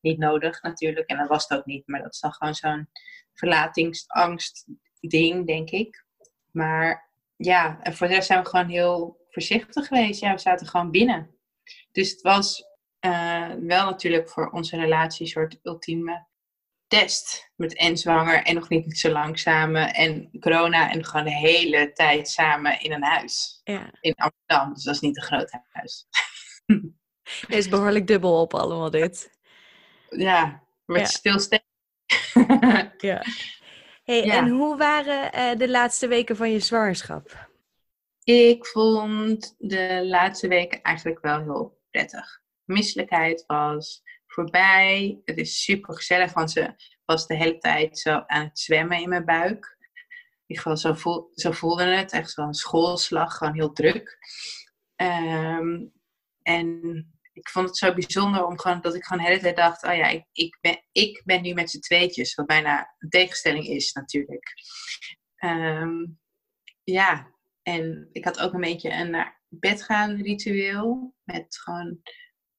niet 0.00 0.18
nodig 0.18 0.62
natuurlijk. 0.62 1.08
En 1.08 1.18
dat 1.18 1.28
was 1.28 1.48
het 1.48 1.58
ook 1.58 1.66
niet. 1.66 1.86
Maar 1.86 2.02
dat 2.02 2.14
is 2.14 2.20
dan 2.20 2.32
gewoon 2.32 2.54
zo'n 2.54 2.88
verlatingsangst 3.34 4.66
ding, 5.00 5.46
denk 5.46 5.70
ik. 5.70 6.04
Maar 6.50 7.10
ja, 7.36 7.80
en 7.82 7.94
voor 7.94 8.06
de 8.06 8.14
rest 8.14 8.26
zijn 8.26 8.42
we 8.42 8.48
gewoon 8.48 8.68
heel 8.68 9.26
voorzichtig 9.30 9.86
geweest. 9.86 10.20
Ja, 10.20 10.32
we 10.32 10.38
zaten 10.38 10.66
gewoon 10.66 10.90
binnen. 10.90 11.30
Dus 11.92 12.10
het 12.10 12.20
was 12.20 12.64
eh, 13.00 13.48
wel 13.60 13.84
natuurlijk 13.84 14.28
voor 14.30 14.50
onze 14.50 14.76
relatie 14.76 15.20
een 15.20 15.30
soort 15.32 15.58
ultieme 15.62 16.26
test. 16.86 17.50
Met 17.56 17.76
en 17.76 17.96
zwanger 17.96 18.42
en 18.42 18.54
nog 18.54 18.68
niet 18.68 18.98
zo 18.98 19.10
lang 19.10 19.38
samen. 19.38 19.94
En 19.94 20.30
corona 20.40 20.90
en 20.90 21.04
gewoon 21.04 21.24
de 21.24 21.34
hele 21.34 21.92
tijd 21.92 22.28
samen 22.28 22.80
in 22.80 22.92
een 22.92 23.02
huis. 23.02 23.60
Ja. 23.64 23.90
In 24.00 24.14
Amsterdam. 24.14 24.74
Dus 24.74 24.82
dat 24.84 24.94
is 24.94 25.00
niet 25.00 25.16
een 25.16 25.22
groot 25.22 25.50
huis. 25.72 26.06
Het 26.66 27.54
is 27.56 27.68
behoorlijk 27.68 28.06
dubbel 28.06 28.40
op 28.40 28.54
allemaal 28.54 28.90
dit. 28.90 29.38
Ja, 30.08 30.62
met 30.84 31.00
Ja. 31.00 31.06
stilstaan. 31.06 31.58
Ja. 32.98 33.22
Hey, 34.04 34.24
Ja. 34.24 34.36
En 34.36 34.48
hoe 34.48 34.76
waren 34.76 35.32
eh, 35.32 35.58
de 35.58 35.68
laatste 35.68 36.06
weken 36.08 36.36
van 36.36 36.50
je 36.50 36.60
zwangerschap? 36.60 37.48
Ik 38.24 38.66
vond 38.66 39.54
de 39.58 40.00
laatste 40.04 40.48
weken 40.48 40.82
eigenlijk 40.82 41.20
wel 41.20 41.38
heel 41.40 41.80
prettig. 41.90 42.39
Misselijkheid 42.70 43.44
was 43.46 44.02
voorbij. 44.26 45.20
Het 45.24 45.36
is 45.36 45.62
super 45.62 45.94
gezellig, 45.94 46.32
want 46.32 46.50
ze 46.50 46.74
was 47.04 47.26
de 47.26 47.36
hele 47.36 47.58
tijd 47.58 47.98
zo 47.98 48.22
aan 48.26 48.44
het 48.44 48.58
zwemmen 48.58 49.00
in 49.00 49.08
mijn 49.08 49.24
buik. 49.24 49.76
In 50.46 50.56
ieder 50.56 50.78
zo, 50.78 50.94
voel, 50.94 51.30
zo 51.34 51.50
voelde 51.50 51.84
het. 51.84 52.12
Echt 52.12 52.30
zo'n 52.30 52.54
schoolslag, 52.54 53.36
gewoon 53.36 53.54
heel 53.54 53.72
druk. 53.72 54.18
Ehm, 54.96 55.86
en 56.42 56.80
ik 57.32 57.48
vond 57.48 57.66
het 57.66 57.76
zo 57.76 57.94
bijzonder 57.94 58.46
om 58.46 58.58
gewoon, 58.58 58.80
dat 58.80 58.94
ik 58.94 59.04
gewoon 59.04 59.22
de 59.22 59.28
hele 59.28 59.40
tijd 59.40 59.56
dacht: 59.56 59.84
oh 59.84 59.94
ja, 59.94 60.08
ik, 60.08 60.24
ik, 60.32 60.58
ben, 60.60 60.84
ik 60.92 61.22
ben 61.24 61.42
nu 61.42 61.52
met 61.52 61.70
z'n 61.70 61.80
tweetjes. 61.80 62.34
Wat 62.34 62.46
bijna 62.46 62.94
een 62.98 63.08
tegenstelling 63.08 63.66
is, 63.66 63.92
natuurlijk. 63.92 64.52
Ehm, 65.36 66.06
ja, 66.84 67.34
en 67.62 68.08
ik 68.12 68.24
had 68.24 68.40
ook 68.40 68.52
een 68.52 68.60
beetje 68.60 68.92
een 68.92 69.10
naar 69.10 69.40
bed 69.48 69.82
gaan 69.82 70.22
ritueel. 70.22 71.14
Met 71.24 71.58
gewoon 71.58 72.00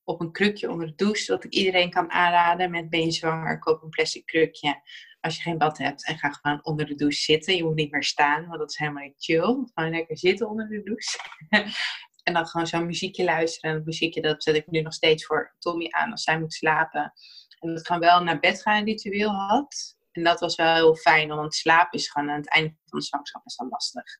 op 0.03 0.21
een 0.21 0.31
krukje 0.31 0.69
onder 0.69 0.87
de 0.87 0.95
douche. 0.95 1.31
Dat 1.31 1.43
ik 1.43 1.53
iedereen 1.53 1.89
kan 1.89 2.11
aanraden 2.11 2.71
met 2.71 2.89
ben 2.89 3.11
zwanger, 3.11 3.59
koop 3.59 3.83
een 3.83 3.89
plastic 3.89 4.25
krukje. 4.25 4.81
Als 5.19 5.35
je 5.35 5.41
geen 5.41 5.57
bad 5.57 5.77
hebt 5.77 6.07
en 6.07 6.17
ga 6.17 6.29
gewoon 6.29 6.65
onder 6.65 6.85
de 6.85 6.95
douche 6.95 7.21
zitten. 7.21 7.55
Je 7.55 7.63
moet 7.63 7.75
niet 7.75 7.91
meer 7.91 8.03
staan, 8.03 8.47
want 8.47 8.59
dat 8.59 8.69
is 8.69 8.77
helemaal 8.77 9.03
niet 9.03 9.23
chill. 9.23 9.65
Gewoon 9.73 9.89
lekker 9.89 10.17
zitten 10.17 10.49
onder 10.49 10.67
de 10.67 10.83
douche. 10.83 11.19
en 12.23 12.33
dan 12.33 12.45
gewoon 12.47 12.67
zo'n 12.67 12.85
muziekje 12.85 13.23
luisteren. 13.23 13.69
En 13.69 13.77
dat 13.77 13.85
muziekje 13.85 14.21
dat 14.21 14.43
zet 14.43 14.55
ik 14.55 14.67
nu 14.67 14.81
nog 14.81 14.93
steeds 14.93 15.25
voor 15.25 15.55
Tommy 15.59 15.87
aan 15.89 16.11
als 16.11 16.23
zij 16.23 16.39
moet 16.39 16.53
slapen. 16.53 17.13
En 17.59 17.73
dat 17.73 17.85
gewoon 17.85 18.01
wel 18.01 18.23
naar 18.23 18.39
bed 18.39 18.61
gaan 18.61 18.83
ritueel 18.83 19.29
had. 19.29 19.95
En 20.11 20.23
dat 20.23 20.39
was 20.39 20.55
wel 20.55 20.73
heel 20.73 20.95
fijn, 20.95 21.27
want 21.27 21.55
slaap 21.55 21.93
is 21.93 22.09
gewoon 22.09 22.29
aan 22.29 22.37
het 22.37 22.49
einde 22.49 22.75
van 22.85 22.99
de 22.99 23.05
zwangerschap 23.05 23.43
best 23.43 23.57
wel 23.57 23.69
lastig. 23.69 24.19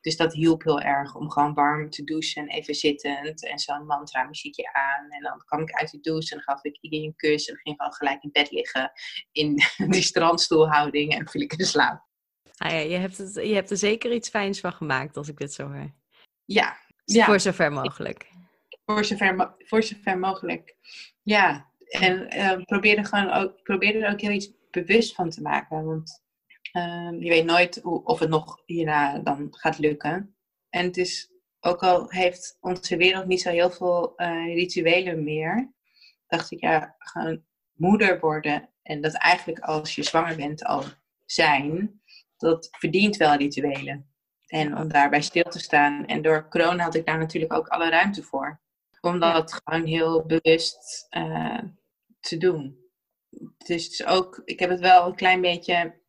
Dus 0.00 0.16
dat 0.16 0.32
hielp 0.32 0.62
heel 0.62 0.80
erg 0.80 1.14
om 1.14 1.30
gewoon 1.30 1.54
warm 1.54 1.90
te 1.90 2.04
douchen 2.04 2.42
en 2.42 2.48
even 2.48 2.74
zittend 2.74 3.46
en 3.46 3.58
zo'n 3.58 3.86
mantra 3.86 4.24
muziekje 4.24 4.72
aan. 4.72 5.10
En 5.10 5.22
dan 5.22 5.42
kwam 5.44 5.60
ik 5.60 5.72
uit 5.72 5.90
de 5.90 6.00
douche 6.00 6.30
en 6.30 6.42
dan 6.44 6.54
gaf 6.54 6.64
ik 6.64 6.78
iedereen 6.80 7.06
een 7.06 7.16
kus 7.16 7.48
en 7.48 7.56
ging 7.56 7.76
gewoon 7.76 7.94
gelijk 7.94 8.22
in 8.22 8.30
bed 8.32 8.50
liggen 8.50 8.92
in 9.32 9.62
die 9.94 10.02
strandstoelhouding 10.02 11.14
en 11.14 11.28
viel 11.28 11.42
ik 11.42 11.52
in 11.52 11.66
slaap. 11.66 12.08
Ah 12.56 12.70
ja, 12.70 12.78
je, 12.78 12.96
hebt 12.96 13.18
het, 13.18 13.34
je 13.34 13.54
hebt 13.54 13.70
er 13.70 13.76
zeker 13.76 14.12
iets 14.12 14.28
fijns 14.28 14.60
van 14.60 14.72
gemaakt 14.72 15.16
als 15.16 15.28
ik 15.28 15.38
dit 15.38 15.52
zo 15.52 15.72
hoor. 15.72 15.92
Ja, 16.44 16.76
ja. 17.04 17.24
Voor 17.24 17.40
zover 17.40 17.72
mogelijk. 17.72 18.30
Voor 18.84 19.04
zover, 19.04 19.54
voor 19.58 19.82
zover 19.82 20.18
mogelijk. 20.18 20.76
Ja, 21.22 21.72
en 21.78 22.28
eh, 22.28 22.62
probeer, 22.62 22.98
er 22.98 23.04
gewoon 23.04 23.30
ook, 23.30 23.62
probeer 23.62 24.02
er 24.02 24.12
ook 24.12 24.20
heel 24.20 24.30
iets 24.30 24.52
bewust 24.70 25.14
van 25.14 25.30
te 25.30 25.42
maken. 25.42 25.84
Want 25.84 26.22
ehm, 26.72 27.14
je 27.14 27.28
weet 27.28 27.44
nooit 27.44 27.80
hoe, 27.82 28.04
of 28.04 28.18
het 28.18 28.28
nog 28.28 28.62
hierna 28.64 29.18
dan 29.18 29.48
gaat 29.50 29.78
lukken. 29.78 30.36
En 30.68 30.84
het 30.84 30.96
is, 30.96 31.30
ook 31.60 31.82
al 31.82 32.10
heeft 32.10 32.56
onze 32.60 32.96
wereld 32.96 33.26
niet 33.26 33.40
zo 33.40 33.50
heel 33.50 33.70
veel 33.70 34.16
eh, 34.16 34.54
rituelen 34.54 35.24
meer, 35.24 35.72
dacht 36.26 36.50
ik, 36.50 36.60
ja, 36.60 36.94
gewoon 36.98 37.44
moeder 37.72 38.20
worden. 38.20 38.68
En 38.82 39.00
dat 39.00 39.14
eigenlijk 39.14 39.58
als 39.58 39.94
je 39.94 40.02
zwanger 40.02 40.36
bent 40.36 40.64
al 40.64 40.84
zijn. 41.24 42.00
dat 42.36 42.68
verdient 42.70 43.16
wel 43.16 43.34
rituelen. 43.34 44.10
En 44.46 44.76
om 44.76 44.88
daarbij 44.88 45.22
stil 45.22 45.42
te 45.42 45.58
staan. 45.58 46.06
En 46.06 46.22
door 46.22 46.48
corona 46.48 46.84
had 46.84 46.94
ik 46.94 47.06
daar 47.06 47.18
natuurlijk 47.18 47.52
ook 47.52 47.68
alle 47.68 47.90
ruimte 47.90 48.22
voor. 48.22 48.60
Om 49.00 49.20
dat 49.20 49.60
gewoon 49.64 49.86
heel 49.86 50.26
bewust 50.26 51.06
uh, 51.10 51.58
te 52.20 52.36
doen. 52.36 52.78
Dus 53.56 54.06
ook, 54.06 54.42
ik 54.44 54.58
heb 54.58 54.70
het 54.70 54.80
wel 54.80 55.06
een 55.06 55.14
klein 55.14 55.40
beetje, 55.40 55.99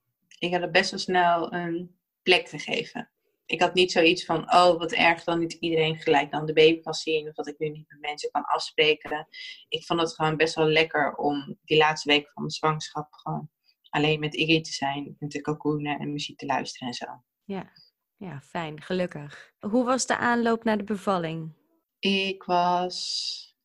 ik 0.42 0.52
heb 0.52 0.62
het 0.62 0.72
best 0.72 0.92
wel 0.92 1.00
snel 1.00 1.54
een 1.54 2.00
plek 2.24 2.50
gegeven. 2.50 3.12
Ik 3.46 3.62
had 3.62 3.74
niet 3.74 3.92
zoiets 3.92 4.26
van, 4.26 4.54
oh 4.54 4.78
wat 4.78 4.92
erg 4.92 5.24
dan 5.24 5.40
niet 5.40 5.54
iedereen 5.54 5.98
gelijk 5.98 6.32
dan 6.32 6.46
de 6.46 6.54
baby 6.54 6.82
kan 6.82 6.94
zien. 6.94 7.28
Of 7.28 7.34
dat 7.34 7.48
ik 7.48 7.60
nu 7.60 7.70
niet 7.70 7.88
met 7.88 8.00
mensen 8.00 8.32
kan 8.32 8.44
afspreken. 8.44 9.28
Ik 9.68 9.86
vond 9.86 10.02
het 10.02 10.14
gewoon 10.14 10.38
best 10.38 10.56
wel 10.56 10.68
lekker 10.68 11.16
om 11.16 11.58
die 11.64 11.78
laatste 11.78 12.10
week 12.10 12.24
van 12.24 12.42
mijn 12.42 12.50
zwangerschap 12.50 13.14
gewoon 13.14 13.50
alleen 13.90 14.20
met 14.20 14.36
Iggy 14.36 14.62
te 14.62 14.72
zijn. 14.72 15.16
En 15.20 15.30
te 15.30 15.42
cocoonen 15.42 16.00
en 16.00 16.12
muziek 16.12 16.38
te 16.38 16.46
luisteren 16.46 16.88
en 16.88 16.94
zo. 16.94 17.24
Ja. 17.44 17.72
ja, 18.18 18.42
fijn, 18.42 18.82
gelukkig. 18.82 19.54
Hoe 19.60 19.84
was 19.84 20.06
de 20.06 20.18
aanloop 20.18 20.64
naar 20.64 20.78
de 20.78 20.84
bevalling? 20.84 21.54
Ik 22.00 22.44
was 22.44 23.56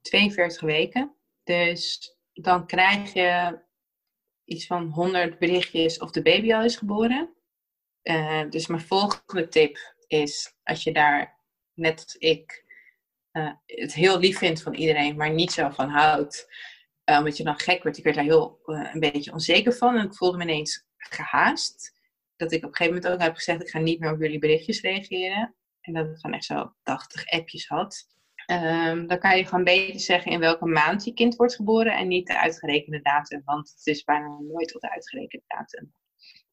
42 0.00 0.60
weken. 0.60 1.16
Dus 1.44 2.14
dan 2.32 2.66
krijg 2.66 3.12
je 3.12 3.64
iets 4.46 4.66
van 4.66 4.88
100 4.88 5.38
berichtjes 5.38 5.98
of 5.98 6.10
de 6.10 6.22
baby 6.22 6.54
al 6.54 6.64
is 6.64 6.76
geboren. 6.76 7.34
Uh, 8.02 8.50
dus 8.50 8.66
mijn 8.66 8.80
volgende 8.80 9.48
tip 9.48 9.94
is, 10.06 10.54
als 10.62 10.82
je 10.82 10.92
daar, 10.92 11.38
net 11.74 12.02
als 12.02 12.14
ik, 12.14 12.64
uh, 13.32 13.52
het 13.66 13.94
heel 13.94 14.18
lief 14.18 14.38
vindt 14.38 14.62
van 14.62 14.74
iedereen, 14.74 15.16
maar 15.16 15.30
niet 15.30 15.52
zo 15.52 15.70
van 15.70 15.88
houdt, 15.88 16.46
uh, 17.10 17.18
omdat 17.18 17.36
je 17.36 17.44
dan 17.44 17.58
gek 17.58 17.82
wordt. 17.82 17.98
Ik 17.98 18.04
werd 18.04 18.16
daar 18.16 18.24
heel 18.24 18.60
een 18.64 19.00
beetje 19.00 19.32
onzeker 19.32 19.72
van 19.72 19.96
en 19.96 20.04
ik 20.04 20.14
voelde 20.14 20.36
me 20.36 20.42
ineens 20.42 20.86
gehaast. 20.96 21.94
Dat 22.36 22.52
ik 22.52 22.64
op 22.64 22.70
een 22.70 22.76
gegeven 22.76 22.94
moment 22.94 23.14
ook 23.14 23.26
heb 23.26 23.34
gezegd, 23.34 23.62
ik 23.62 23.68
ga 23.68 23.78
niet 23.78 24.00
meer 24.00 24.12
op 24.12 24.20
jullie 24.20 24.38
berichtjes 24.38 24.80
reageren. 24.80 25.54
En 25.80 25.92
dat 25.92 26.06
ik 26.06 26.16
gewoon 26.16 26.36
echt 26.36 26.44
zo 26.44 26.74
80 26.82 27.26
appjes 27.26 27.66
had. 27.66 28.06
Um, 28.46 29.06
dan 29.06 29.18
kan 29.18 29.36
je 29.36 29.44
gewoon 29.44 29.64
beter 29.64 30.00
zeggen 30.00 30.32
in 30.32 30.40
welke 30.40 30.66
maand 30.66 31.04
je 31.04 31.12
kind 31.12 31.36
wordt 31.36 31.54
geboren 31.54 31.96
en 31.96 32.08
niet 32.08 32.26
de 32.26 32.38
uitgerekende 32.38 33.00
datum, 33.02 33.42
want 33.44 33.68
het 33.76 33.86
is 33.86 34.04
bijna 34.04 34.38
nooit 34.40 34.74
op 34.74 34.80
de 34.80 34.90
uitgerekende 34.90 35.44
datum. 35.46 35.94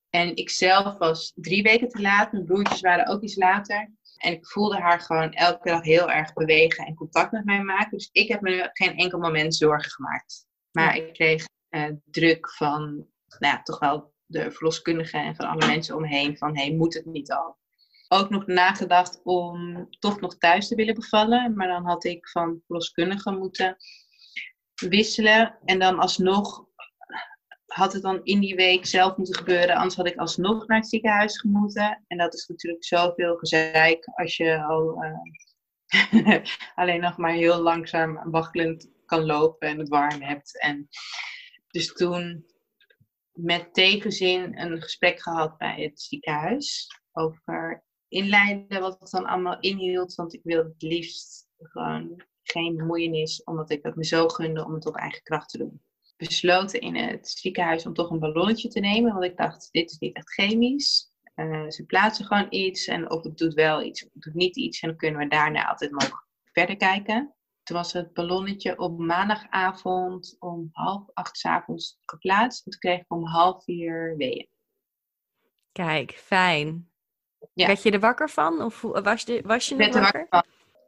En 0.09 0.35
ik 0.35 0.49
zelf 0.49 0.97
was 0.97 1.31
drie 1.35 1.63
weken 1.63 1.87
te 1.87 2.01
laat, 2.01 2.31
mijn 2.31 2.45
broertjes 2.45 2.81
waren 2.81 3.07
ook 3.07 3.21
iets 3.21 3.35
later. 3.35 3.91
En 4.17 4.33
ik 4.33 4.47
voelde 4.47 4.77
haar 4.77 4.99
gewoon 4.99 5.31
elke 5.31 5.69
dag 5.69 5.83
heel 5.83 6.11
erg 6.11 6.33
bewegen 6.33 6.85
en 6.85 6.95
contact 6.95 7.31
met 7.31 7.45
mij 7.45 7.63
maken. 7.63 7.97
Dus 7.97 8.09
ik 8.11 8.27
heb 8.27 8.41
me 8.41 8.69
geen 8.73 8.97
enkel 8.97 9.19
moment 9.19 9.55
zorgen 9.55 9.91
gemaakt. 9.91 10.45
Maar 10.71 10.95
ik 10.95 11.13
kreeg 11.13 11.45
uh, 11.69 11.89
druk 12.05 12.51
van, 12.51 12.81
nou 13.39 13.55
ja, 13.55 13.61
toch 13.61 13.79
wel 13.79 14.13
de 14.25 14.51
verloskundige 14.51 15.17
en 15.17 15.35
van 15.35 15.45
alle 15.45 15.67
mensen 15.67 15.95
omheen 15.95 16.37
van, 16.37 16.57
hé, 16.57 16.63
hey, 16.65 16.75
moet 16.75 16.93
het 16.93 17.05
niet 17.05 17.31
al? 17.31 17.57
Ook 18.13 18.29
nog 18.29 18.45
nagedacht 18.45 19.21
om 19.23 19.87
toch 19.99 20.19
nog 20.19 20.37
thuis 20.37 20.67
te 20.67 20.75
willen 20.75 20.95
bevallen. 20.95 21.55
Maar 21.55 21.67
dan 21.67 21.85
had 21.85 22.03
ik 22.03 22.29
van 22.29 22.61
verloskundige 22.65 23.31
moeten 23.31 23.77
wisselen. 24.75 25.57
En 25.65 25.79
dan 25.79 25.99
alsnog 25.99 26.65
had 27.65 27.93
het 27.93 28.01
dan 28.01 28.23
in 28.23 28.39
die 28.39 28.55
week 28.55 28.85
zelf 28.85 29.17
moeten 29.17 29.35
gebeuren. 29.35 29.75
Anders 29.75 29.95
had 29.95 30.07
ik 30.07 30.17
alsnog 30.17 30.67
naar 30.67 30.77
het 30.77 30.89
ziekenhuis 30.89 31.39
gemoeten. 31.39 32.03
En 32.07 32.17
dat 32.17 32.33
is 32.33 32.47
natuurlijk 32.47 32.85
zoveel 32.85 33.35
gezeik 33.35 34.05
als 34.13 34.37
je 34.37 34.63
al 34.63 35.03
uh, 35.03 36.41
alleen 36.75 37.01
nog 37.01 37.17
maar 37.17 37.33
heel 37.33 37.61
langzaam 37.61 38.31
waggelend 38.31 38.91
kan 39.05 39.25
lopen 39.25 39.67
en 39.67 39.79
het 39.79 39.89
warm 39.89 40.21
hebt. 40.21 40.59
En 40.61 40.87
dus 41.67 41.93
toen 41.93 42.45
met 43.31 43.73
tegenzin 43.73 44.59
een 44.59 44.81
gesprek 44.81 45.21
gehad 45.21 45.57
bij 45.57 45.81
het 45.81 46.01
ziekenhuis 46.01 46.87
over 47.11 47.83
inleiden 48.13 48.81
wat 48.81 48.99
het 48.99 49.09
dan 49.09 49.25
allemaal 49.25 49.59
inhield. 49.59 50.15
Want 50.15 50.33
ik 50.33 50.41
wilde 50.43 50.69
het 50.69 50.81
liefst 50.81 51.47
gewoon 51.57 52.23
geen 52.43 52.77
bemoeienis, 52.77 53.43
omdat 53.43 53.71
ik 53.71 53.83
het 53.83 53.95
me 53.95 54.05
zo 54.05 54.27
gunde 54.27 54.65
om 54.65 54.73
het 54.73 54.85
op 54.85 54.95
eigen 54.95 55.23
kracht 55.23 55.49
te 55.49 55.57
doen. 55.57 55.81
Besloten 56.17 56.81
in 56.81 56.95
het 56.95 57.29
ziekenhuis 57.29 57.85
om 57.85 57.93
toch 57.93 58.09
een 58.09 58.19
ballonnetje 58.19 58.69
te 58.69 58.79
nemen, 58.79 59.13
want 59.13 59.25
ik 59.25 59.37
dacht, 59.37 59.69
dit 59.71 59.91
is 59.91 59.97
niet 59.97 60.15
echt 60.15 60.33
chemisch. 60.33 61.11
Uh, 61.35 61.69
ze 61.69 61.85
plaatsen 61.85 62.25
gewoon 62.25 62.47
iets 62.49 62.85
en 62.87 63.11
of 63.11 63.23
het 63.23 63.37
doet 63.37 63.53
wel 63.53 63.83
iets 63.83 64.05
of 64.05 64.13
het 64.13 64.21
doet 64.21 64.33
niet 64.33 64.55
iets. 64.55 64.79
En 64.79 64.87
dan 64.89 64.97
kunnen 64.97 65.19
we 65.19 65.27
daarna 65.27 65.67
altijd 65.67 65.91
nog 65.91 66.27
verder 66.43 66.77
kijken. 66.77 67.35
Toen 67.63 67.77
was 67.77 67.93
het 67.93 68.13
ballonnetje 68.13 68.79
op 68.79 68.99
maandagavond 68.99 70.35
om 70.39 70.69
half 70.71 71.09
acht 71.13 71.37
s 71.37 71.45
avonds 71.45 71.97
geplaatst. 72.01 72.65
En 72.65 72.71
toen 72.71 72.79
kreeg 72.79 72.99
ik 72.99 73.13
om 73.13 73.25
half 73.25 73.63
vier 73.63 74.17
weeën. 74.17 74.47
Kijk, 75.71 76.11
fijn. 76.11 76.92
Ja. 77.53 77.67
Werd 77.67 77.83
je 77.83 77.91
er 77.91 77.99
wakker 77.99 78.29
van? 78.29 78.61
Of 78.61 78.81
was, 78.81 79.23
je, 79.23 79.41
was 79.45 79.69
je 79.69 79.75
er 79.75 80.01
wakker? 80.01 80.25
van. 80.29 80.43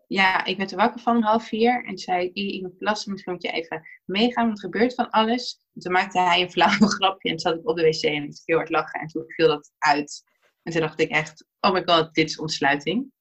Ja, 0.07 0.45
ik 0.45 0.57
werd 0.57 0.71
er 0.71 0.77
wakker 0.77 1.01
van 1.01 1.15
om 1.15 1.23
half 1.23 1.47
vier. 1.47 1.85
En 1.85 1.97
zei, 1.97 2.29
ik 2.33 2.61
moet 2.61 2.77
plassen, 2.77 3.11
misschien 3.11 3.33
moet 3.33 3.41
je 3.41 3.51
even 3.51 3.87
meegaan, 4.05 4.45
want 4.45 4.57
er 4.57 4.69
gebeurt 4.69 4.93
van 4.93 5.09
alles. 5.09 5.59
En 5.73 5.81
toen 5.81 5.91
maakte 5.91 6.19
hij 6.19 6.41
een 6.41 6.51
flauw 6.51 6.87
grapje 6.97 7.29
en 7.29 7.39
zat 7.39 7.55
ik 7.55 7.67
op 7.67 7.75
de 7.75 7.83
wc 7.83 8.03
en 8.03 8.23
ik 8.23 8.41
heel 8.45 8.57
hard 8.57 8.69
lachen. 8.69 8.99
En 8.99 9.07
toen 9.07 9.23
viel 9.27 9.47
dat 9.47 9.71
uit. 9.77 10.23
En 10.63 10.71
toen 10.71 10.81
dacht 10.81 10.99
ik 10.99 11.09
echt, 11.09 11.45
oh 11.59 11.71
my 11.71 11.83
god, 11.85 12.13
dit 12.13 12.29
is 12.29 12.39
ontsluiting. 12.39 13.11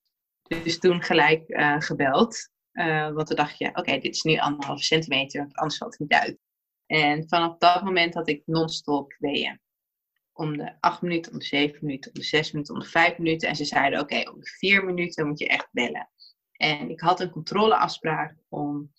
Dus 0.42 0.78
toen 0.78 1.02
gelijk 1.02 1.48
uh, 1.48 1.76
gebeld. 1.78 2.50
Uh, 2.72 3.10
want 3.10 3.26
toen 3.26 3.36
dacht 3.36 3.58
je, 3.58 3.68
oké, 3.68 3.98
dit 3.98 4.14
is 4.14 4.22
nu 4.22 4.38
anderhalve 4.38 4.82
centimeter, 4.82 5.40
want 5.40 5.54
anders 5.54 5.78
valt 5.78 5.98
het 5.98 6.00
niet 6.00 6.20
uit. 6.20 6.38
En 6.86 7.28
vanaf 7.28 7.56
dat 7.58 7.82
moment 7.82 8.14
had 8.14 8.28
ik 8.28 8.42
non-stop 8.46 9.14
weeën 9.18 9.60
om 10.34 10.56
de 10.56 10.72
acht 10.80 11.02
minuten, 11.02 11.32
om 11.32 11.38
de 11.38 11.44
zeven 11.44 11.78
minuten, 11.80 12.10
om 12.14 12.20
de 12.20 12.26
zes 12.26 12.52
minuten, 12.52 12.74
om 12.74 12.80
de 12.80 12.86
vijf 12.86 13.18
minuten. 13.18 13.48
En 13.48 13.56
ze 13.56 13.64
zeiden, 13.64 14.00
oké, 14.00 14.30
om 14.30 14.40
de 14.40 14.46
vier 14.58 14.84
minuten 14.84 15.26
moet 15.26 15.38
je 15.38 15.48
echt 15.48 15.68
bellen. 15.72 16.10
En 16.52 16.90
ik 16.90 17.00
had 17.00 17.20
een 17.20 17.30
controleafspraak 17.30 18.36
om 18.48 18.92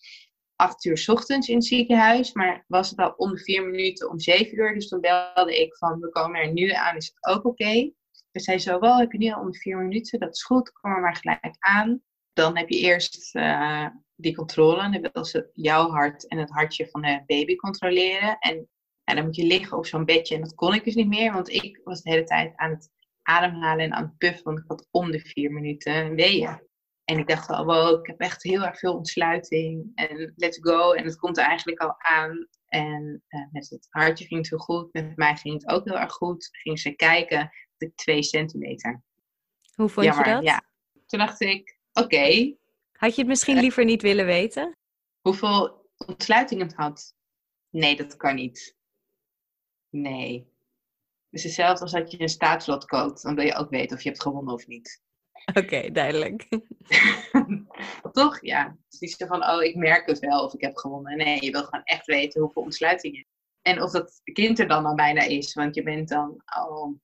acht 0.55 0.85
uur 0.85 1.03
ochtends 1.07 1.47
in 1.47 1.55
het 1.55 1.65
ziekenhuis. 1.65 2.33
Maar 2.33 2.65
was 2.67 2.89
het 2.89 2.99
al 2.99 3.13
om 3.17 3.31
de 3.31 3.39
vier 3.39 3.65
minuten, 3.65 4.09
om 4.09 4.19
zeven 4.19 4.57
uur. 4.57 4.73
Dus 4.73 4.87
toen 4.87 5.01
belde 5.01 5.61
ik 5.61 5.77
van, 5.77 5.99
we 5.99 6.09
komen 6.09 6.41
er 6.41 6.51
nu 6.51 6.71
aan, 6.71 6.95
is 6.95 7.05
het 7.05 7.35
ook 7.35 7.45
oké? 7.45 7.47
Okay? 7.47 7.93
Dus 8.31 8.43
zei 8.43 8.59
zo, 8.59 8.79
wel, 8.79 8.97
heb 8.97 9.11
je 9.11 9.17
nu 9.17 9.31
al 9.31 9.41
om 9.41 9.51
de 9.51 9.57
vier 9.57 9.77
minuten? 9.77 10.19
Dat 10.19 10.35
is 10.35 10.43
goed, 10.43 10.71
kom 10.71 10.91
er 10.91 11.01
maar 11.01 11.15
gelijk 11.15 11.55
aan. 11.59 12.01
Dan 12.33 12.57
heb 12.57 12.69
je 12.69 12.79
eerst 12.79 13.35
uh, 13.35 13.87
die 14.15 14.35
controle. 14.35 14.89
Dan 14.89 15.09
wil 15.13 15.25
ze 15.25 15.49
jouw 15.53 15.89
hart 15.89 16.27
en 16.27 16.37
het 16.37 16.49
hartje 16.49 16.87
van 16.87 17.01
de 17.01 17.23
baby 17.25 17.55
controleren. 17.55 18.37
En 18.39 18.69
en 19.05 19.15
dan 19.15 19.25
moet 19.25 19.35
je 19.35 19.45
liggen 19.45 19.77
op 19.77 19.85
zo'n 19.85 20.05
bedje. 20.05 20.35
En 20.35 20.41
dat 20.41 20.55
kon 20.55 20.73
ik 20.73 20.83
dus 20.83 20.95
niet 20.95 21.07
meer, 21.07 21.33
want 21.33 21.49
ik 21.49 21.81
was 21.83 22.01
de 22.01 22.09
hele 22.09 22.23
tijd 22.23 22.55
aan 22.55 22.69
het 22.69 22.89
ademhalen 23.21 23.85
en 23.85 23.93
aan 23.93 24.03
het 24.03 24.17
puffen. 24.17 24.43
Want 24.43 24.59
ik 24.59 24.65
had 24.67 24.87
om 24.91 25.11
de 25.11 25.19
vier 25.19 25.51
minuten 25.51 26.15
weeën. 26.15 26.63
En 27.03 27.17
ik 27.17 27.27
dacht 27.27 27.49
al, 27.49 27.65
wow, 27.65 27.99
ik 27.99 28.07
heb 28.07 28.19
echt 28.19 28.43
heel 28.43 28.65
erg 28.65 28.79
veel 28.79 28.95
ontsluiting. 28.95 29.91
En 29.95 30.33
let's 30.35 30.57
go. 30.61 30.91
En 30.91 31.05
het 31.05 31.17
komt 31.17 31.37
er 31.37 31.43
eigenlijk 31.43 31.79
al 31.79 31.95
aan. 31.97 32.47
En 32.65 33.23
uh, 33.29 33.45
met 33.51 33.69
het 33.69 33.87
hartje 33.89 34.25
ging 34.25 34.39
het 34.39 34.49
heel 34.49 34.59
goed. 34.59 34.93
Met 34.93 35.15
mij 35.15 35.35
ging 35.35 35.53
het 35.53 35.71
ook 35.71 35.85
heel 35.85 35.99
erg 35.99 36.13
goed. 36.13 36.49
Ging 36.51 36.79
ze 36.79 36.91
kijken, 36.91 37.39
had 37.39 37.51
ik 37.77 37.95
twee 37.95 38.23
centimeter. 38.23 39.03
Hoe 39.75 39.89
vond 39.89 40.05
je 40.05 40.23
dat? 40.23 40.43
Ja. 40.43 40.63
Toen 41.05 41.19
dacht 41.19 41.41
ik, 41.41 41.77
oké. 41.93 42.55
Had 42.91 43.15
je 43.15 43.21
het 43.21 43.27
misschien 43.27 43.59
liever 43.59 43.85
niet 43.85 44.01
willen 44.01 44.25
weten? 44.25 44.77
Hoeveel 45.21 45.89
ontsluiting 46.05 46.61
het 46.61 46.73
had? 46.73 47.13
Nee, 47.69 47.95
dat 47.95 48.15
kan 48.15 48.35
niet. 48.35 48.74
Nee. 49.95 50.53
Het 51.29 51.39
is 51.39 51.43
hetzelfde 51.43 51.81
als 51.81 51.91
dat 51.91 52.11
je 52.11 52.21
een 52.21 52.29
staatslot 52.29 52.85
koopt. 52.85 53.21
Dan 53.21 53.35
wil 53.35 53.45
je 53.45 53.55
ook 53.55 53.69
weten 53.69 53.97
of 53.97 54.03
je 54.03 54.09
hebt 54.09 54.21
gewonnen 54.21 54.53
of 54.53 54.67
niet. 54.67 55.03
Oké, 55.53 55.91
duidelijk. 55.91 56.47
Toch? 58.11 58.41
Ja. 58.41 58.63
Het 58.63 58.93
is 58.93 58.99
niet 58.99 59.11
zo 59.11 59.25
van, 59.25 59.49
oh, 59.49 59.63
ik 59.63 59.75
merk 59.75 60.07
het 60.07 60.19
wel 60.19 60.43
of 60.43 60.53
ik 60.53 60.61
heb 60.61 60.75
gewonnen. 60.75 61.17
Nee, 61.17 61.43
je 61.43 61.51
wil 61.51 61.63
gewoon 61.63 61.83
echt 61.83 62.05
weten 62.05 62.41
hoeveel 62.41 62.61
ontsluiting 62.61 63.15
je 63.15 63.25
En 63.61 63.81
of 63.81 63.91
dat 63.91 64.21
kind 64.33 64.59
er 64.59 64.67
dan 64.67 64.85
al 64.85 64.95
bijna 64.95 65.21
is. 65.21 65.53
Want 65.53 65.75
je 65.75 65.83
bent 65.83 66.09
dan 66.09 66.41
al... 66.45 66.99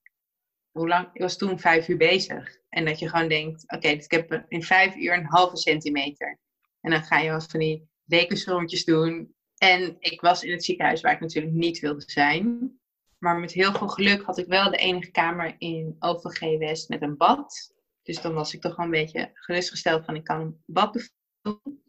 Hoe 0.71 0.87
lang? 0.87 1.09
Ik 1.13 1.21
was 1.21 1.37
toen 1.37 1.59
vijf 1.59 1.87
uur 1.87 1.97
bezig. 1.97 2.57
En 2.69 2.85
dat 2.85 2.99
je 2.99 3.09
gewoon 3.09 3.27
denkt, 3.27 3.71
oké, 3.71 3.95
dus 3.95 4.05
ik 4.05 4.11
heb 4.11 4.45
in 4.47 4.63
vijf 4.63 4.95
uur 4.95 5.13
een 5.13 5.25
halve 5.25 5.57
centimeter. 5.57 6.39
En 6.81 6.91
dan 6.91 7.03
ga 7.03 7.19
je 7.19 7.31
wat 7.31 7.51
van 7.51 7.59
die 7.59 7.89
rekensommetjes 8.05 8.85
doen. 8.85 9.35
En 9.57 9.95
ik 9.99 10.21
was 10.21 10.43
in 10.43 10.51
het 10.51 10.63
ziekenhuis 10.63 11.01
waar 11.01 11.13
ik 11.13 11.19
natuurlijk 11.19 11.53
niet 11.53 11.79
wilde 11.79 12.03
zijn. 12.05 12.79
Maar 13.21 13.39
met 13.39 13.51
heel 13.51 13.73
veel 13.73 13.87
geluk 13.87 14.21
had 14.21 14.37
ik 14.37 14.47
wel 14.47 14.69
de 14.69 14.77
enige 14.77 15.11
kamer 15.11 15.55
in 15.57 15.95
OVG 15.99 16.57
West 16.57 16.89
met 16.89 17.01
een 17.01 17.17
bad. 17.17 17.73
Dus 18.03 18.21
dan 18.21 18.33
was 18.33 18.53
ik 18.53 18.61
toch 18.61 18.75
wel 18.75 18.85
een 18.85 18.91
beetje 18.91 19.29
gerustgesteld 19.33 20.05
van 20.05 20.15
ik 20.15 20.23
kan 20.23 20.41
een 20.41 20.63
bad 20.65 21.11
doen. 21.41 21.83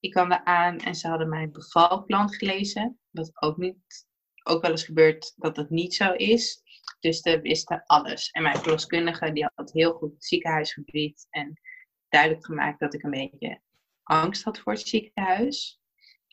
Ik 0.00 0.10
kwam 0.10 0.28
daar 0.28 0.44
aan 0.44 0.78
en 0.78 0.94
ze 0.94 1.08
hadden 1.08 1.28
mijn 1.28 1.52
bevalplan 1.52 2.30
gelezen. 2.30 2.98
Wat 3.10 3.42
ook, 3.42 3.56
niet, 3.56 4.06
ook 4.42 4.62
wel 4.62 4.70
eens 4.70 4.84
gebeurt 4.84 5.32
dat 5.36 5.56
het 5.56 5.70
niet 5.70 5.94
zo 5.94 6.12
is. 6.12 6.62
Dus 7.00 7.20
ze 7.20 7.40
wisten 7.40 7.82
alles. 7.86 8.30
En 8.30 8.42
mijn 8.42 8.58
verloskundige 8.58 9.32
die 9.32 9.50
had 9.54 9.72
heel 9.72 9.92
goed 9.92 10.12
het 10.12 10.24
ziekenhuisgebied. 10.24 11.26
En 11.30 11.60
duidelijk 12.08 12.44
gemaakt 12.44 12.80
dat 12.80 12.94
ik 12.94 13.02
een 13.02 13.10
beetje 13.10 13.60
angst 14.02 14.44
had 14.44 14.58
voor 14.58 14.72
het 14.72 14.88
ziekenhuis. 14.88 15.80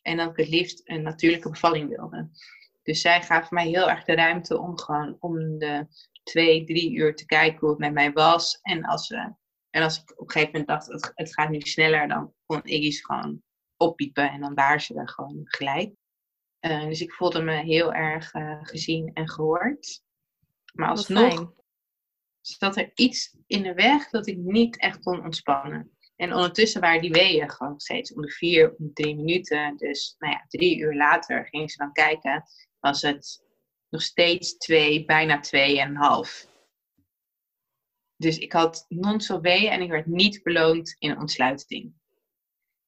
En 0.01 0.17
dat 0.17 0.29
ik 0.29 0.37
het 0.37 0.49
liefst 0.49 0.81
een 0.83 1.01
natuurlijke 1.01 1.49
bevalling 1.49 1.89
wilde. 1.89 2.29
Dus 2.83 3.01
zij 3.01 3.21
gaven 3.21 3.55
mij 3.55 3.67
heel 3.67 3.89
erg 3.89 4.03
de 4.03 4.15
ruimte 4.15 4.59
om 4.59 4.79
gewoon 4.79 5.17
om 5.19 5.57
de 5.57 5.87
twee, 6.23 6.63
drie 6.63 6.93
uur 6.93 7.15
te 7.15 7.25
kijken 7.25 7.59
hoe 7.59 7.69
het 7.69 7.79
met 7.79 7.93
mij 7.93 8.11
was. 8.11 8.59
En 8.61 8.83
als, 8.83 9.09
uh, 9.09 9.27
en 9.69 9.83
als 9.83 10.01
ik 10.01 10.11
op 10.11 10.25
een 10.25 10.31
gegeven 10.31 10.51
moment 10.51 10.67
dacht, 10.67 10.87
het, 10.87 11.11
het 11.15 11.33
gaat 11.33 11.49
nu 11.49 11.59
sneller, 11.59 12.07
dan 12.07 12.33
kon 12.45 12.61
Iggy's 12.63 13.05
gewoon 13.05 13.41
oppiepen 13.77 14.31
en 14.31 14.41
dan 14.41 14.53
waren 14.53 14.81
ze 14.81 14.95
er 14.95 15.09
gewoon 15.09 15.41
gelijk. 15.43 15.93
Uh, 16.61 16.85
dus 16.85 17.01
ik 17.01 17.13
voelde 17.13 17.41
me 17.41 17.55
heel 17.55 17.93
erg 17.93 18.33
uh, 18.33 18.59
gezien 18.61 19.11
en 19.13 19.29
gehoord. 19.29 20.01
Maar 20.73 20.89
alsnog 20.89 21.53
zat 22.41 22.77
er 22.77 22.91
iets 22.95 23.37
in 23.47 23.63
de 23.63 23.73
weg 23.73 24.09
dat 24.09 24.27
ik 24.27 24.37
niet 24.37 24.79
echt 24.79 24.99
kon 24.99 25.23
ontspannen. 25.23 25.91
En 26.15 26.33
ondertussen 26.33 26.81
waren 26.81 27.01
die 27.01 27.11
weeën 27.11 27.49
gewoon 27.49 27.79
steeds 27.79 28.13
om 28.13 28.21
de 28.21 28.31
vier, 28.31 28.75
om 28.75 28.93
drie 28.93 29.15
minuten. 29.15 29.77
Dus 29.77 30.15
nou 30.17 30.33
ja, 30.33 30.45
drie 30.47 30.77
uur 30.77 30.95
later 30.95 31.47
gingen 31.47 31.69
ze 31.69 31.77
dan 31.77 31.91
kijken. 31.91 32.43
Was 32.83 33.01
het 33.01 33.43
nog 33.89 34.01
steeds 34.01 34.57
twee, 34.57 35.05
bijna 35.05 35.39
twee 35.39 35.79
en 35.79 35.89
een 35.89 35.95
half. 35.95 36.47
Dus 38.15 38.37
ik 38.37 38.51
had 38.51 38.85
non-stop 38.87 39.41
weeën 39.41 39.71
en 39.71 39.81
ik 39.81 39.89
werd 39.89 40.05
niet 40.05 40.43
beloond 40.43 40.95
in 40.99 41.17
ontsluiting. 41.17 41.93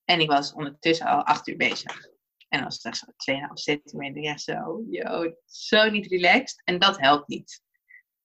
En 0.06 0.20
ik 0.20 0.30
was 0.30 0.54
ondertussen 0.54 1.06
al 1.06 1.24
acht 1.24 1.48
uur 1.48 1.58
bezig. 1.58 2.08
En 2.48 2.64
als 2.64 2.84
het 2.84 2.98
zo 2.98 3.06
2,5 3.32 3.38
centimeter, 3.54 4.22
ja 4.22 4.38
zo, 4.38 4.84
yo, 4.90 5.36
zo 5.46 5.90
niet 5.90 6.08
relaxed. 6.08 6.62
En 6.64 6.80
dat 6.80 7.00
helpt 7.00 7.28
niet. 7.28 7.64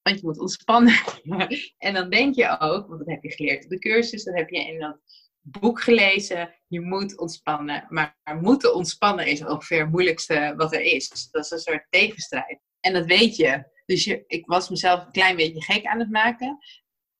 Want 0.03 0.21
je 0.21 0.27
moet 0.27 0.39
ontspannen. 0.39 0.95
en 1.79 1.95
dan 1.95 2.11
denk 2.11 2.35
je 2.35 2.59
ook, 2.59 2.87
want 2.87 2.99
dat 2.99 3.09
heb 3.09 3.23
je 3.23 3.33
geleerd 3.33 3.65
op 3.65 3.71
de 3.71 3.79
cursus, 3.79 4.25
dat 4.25 4.35
heb 4.35 4.49
je 4.49 4.67
in 4.67 4.79
dat 4.79 4.99
boek 5.41 5.81
gelezen, 5.81 6.55
je 6.67 6.81
moet 6.81 7.19
ontspannen. 7.19 7.87
Maar 7.89 8.17
moeten 8.41 8.75
ontspannen 8.75 9.27
is 9.27 9.45
ongeveer 9.45 9.81
het 9.81 9.91
moeilijkste 9.91 10.55
wat 10.57 10.75
er 10.75 10.81
is. 10.81 11.29
Dat 11.31 11.45
is 11.45 11.51
een 11.51 11.59
soort 11.59 11.87
tegenstrijd. 11.91 12.61
En 12.81 12.93
dat 12.93 13.07
weet 13.07 13.37
je. 13.37 13.79
Dus 13.87 14.05
je, 14.05 14.25
ik 14.27 14.47
was 14.47 14.69
mezelf 14.69 15.05
een 15.05 15.13
klein 15.13 15.37
beetje 15.37 15.63
gek 15.63 15.85
aan 15.85 15.99
het 15.99 16.11
maken. 16.11 16.59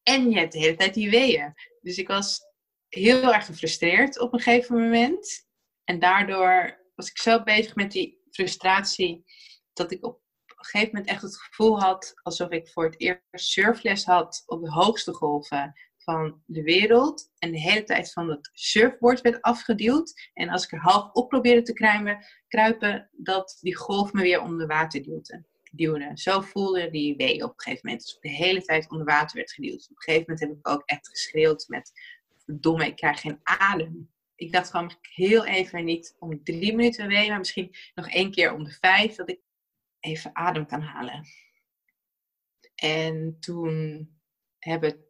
En 0.03 0.31
je 0.31 0.39
hebt 0.39 0.53
de 0.53 0.59
hele 0.59 0.77
tijd 0.77 0.95
die 0.95 1.11
weeën. 1.11 1.55
Dus 1.81 1.97
ik 1.97 2.09
was 2.09 2.41
heel 2.89 3.35
erg 3.35 3.47
gefrustreerd 3.47 4.19
op 4.19 4.33
een 4.33 4.41
gegeven 4.41 4.77
moment. 4.77 5.49
En 5.85 5.99
daardoor 5.99 6.79
was 6.95 7.09
ik 7.09 7.19
zo 7.19 7.43
bezig 7.43 7.75
met 7.75 7.93
die 7.93 8.21
frustratie 8.31 9.25
dat 9.73 9.93
ik 9.93 10.05
op 10.05 10.23
een 10.47 10.65
gegeven 10.65 10.95
moment 10.95 11.11
echt 11.11 11.23
het 11.23 11.41
gevoel 11.41 11.81
had 11.81 12.13
alsof 12.23 12.51
ik 12.51 12.69
voor 12.69 12.85
het 12.85 13.01
eerst 13.01 13.23
surfles 13.33 14.05
had 14.05 14.43
op 14.47 14.63
de 14.63 14.71
hoogste 14.71 15.13
golven 15.13 15.73
van 16.03 16.43
de 16.47 16.63
wereld. 16.63 17.31
En 17.39 17.51
de 17.51 17.61
hele 17.61 17.83
tijd 17.83 18.13
van 18.13 18.31
het 18.31 18.51
surfboard 18.53 19.21
werd 19.21 19.43
afgeduwd. 19.43 20.31
En 20.35 20.49
als 20.49 20.65
ik 20.65 20.73
er 20.73 20.79
half 20.79 21.13
op 21.13 21.29
probeerde 21.29 21.63
te 21.63 21.73
kruipen, 21.73 22.27
kruipen 22.49 23.11
dat 23.13 23.59
die 23.61 23.77
golf 23.77 24.13
me 24.13 24.23
weer 24.23 24.41
onder 24.41 24.67
water 24.67 25.03
duwde. 25.03 25.45
duwde. 25.71 26.11
Zo 26.15 26.41
voelde 26.41 26.91
die 26.91 27.17
wee 27.17 27.45
op 27.45 27.51
een 27.51 27.61
gegeven 27.61 27.81
moment. 27.83 28.05
Alsof 28.05 28.23
ik 28.23 28.31
de 28.31 28.37
hele 28.37 28.63
tijd 28.63 28.91
onder 28.91 29.07
water 29.07 29.37
werd 29.37 29.53
geduwd. 29.53 29.83
Op 29.91 29.97
een 29.97 30.03
gegeven 30.03 30.25
moment 30.27 30.41
heb 30.41 30.59
ik 30.59 30.69
ook 30.69 30.83
echt 30.87 31.09
geschreeuwd 31.09 31.65
met... 31.69 31.93
Verdomme, 32.45 32.87
ik 32.87 32.97
krijg 32.97 33.21
geen 33.21 33.41
adem 33.43 34.11
ik 34.41 34.53
dacht 34.53 34.71
gewoon 34.71 34.93
heel 35.01 35.47
even 35.47 35.85
niet 35.85 36.17
om 36.19 36.45
drie 36.45 36.75
minuten 36.75 37.09
wee, 37.09 37.29
maar 37.29 37.39
misschien 37.39 37.75
nog 37.95 38.09
één 38.09 38.31
keer 38.31 38.53
om 38.53 38.65
de 38.65 38.71
vijf, 38.71 39.15
dat 39.15 39.29
ik 39.29 39.41
even 40.01 40.37
adem 40.37 40.67
kan 40.67 40.81
halen. 40.81 41.27
En 42.75 43.37
toen 43.41 44.09
hebben 44.59 45.05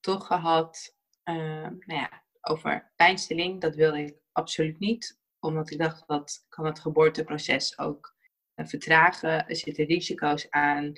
toch 0.00 0.26
gehad 0.26 0.96
uh, 1.24 1.34
nou 1.62 2.00
ja, 2.00 2.24
over 2.40 2.92
pijnstilling. 2.96 3.60
Dat 3.60 3.74
wilde 3.74 3.98
ik 3.98 4.16
absoluut 4.32 4.78
niet, 4.78 5.20
omdat 5.38 5.70
ik 5.70 5.78
dacht 5.78 6.06
dat 6.06 6.46
kan 6.48 6.66
het 6.66 6.80
geboorteproces 6.80 7.78
ook 7.78 8.16
uh, 8.54 8.66
vertragen. 8.66 9.48
Er 9.48 9.56
zitten 9.56 9.84
risico's 9.84 10.50
aan 10.50 10.92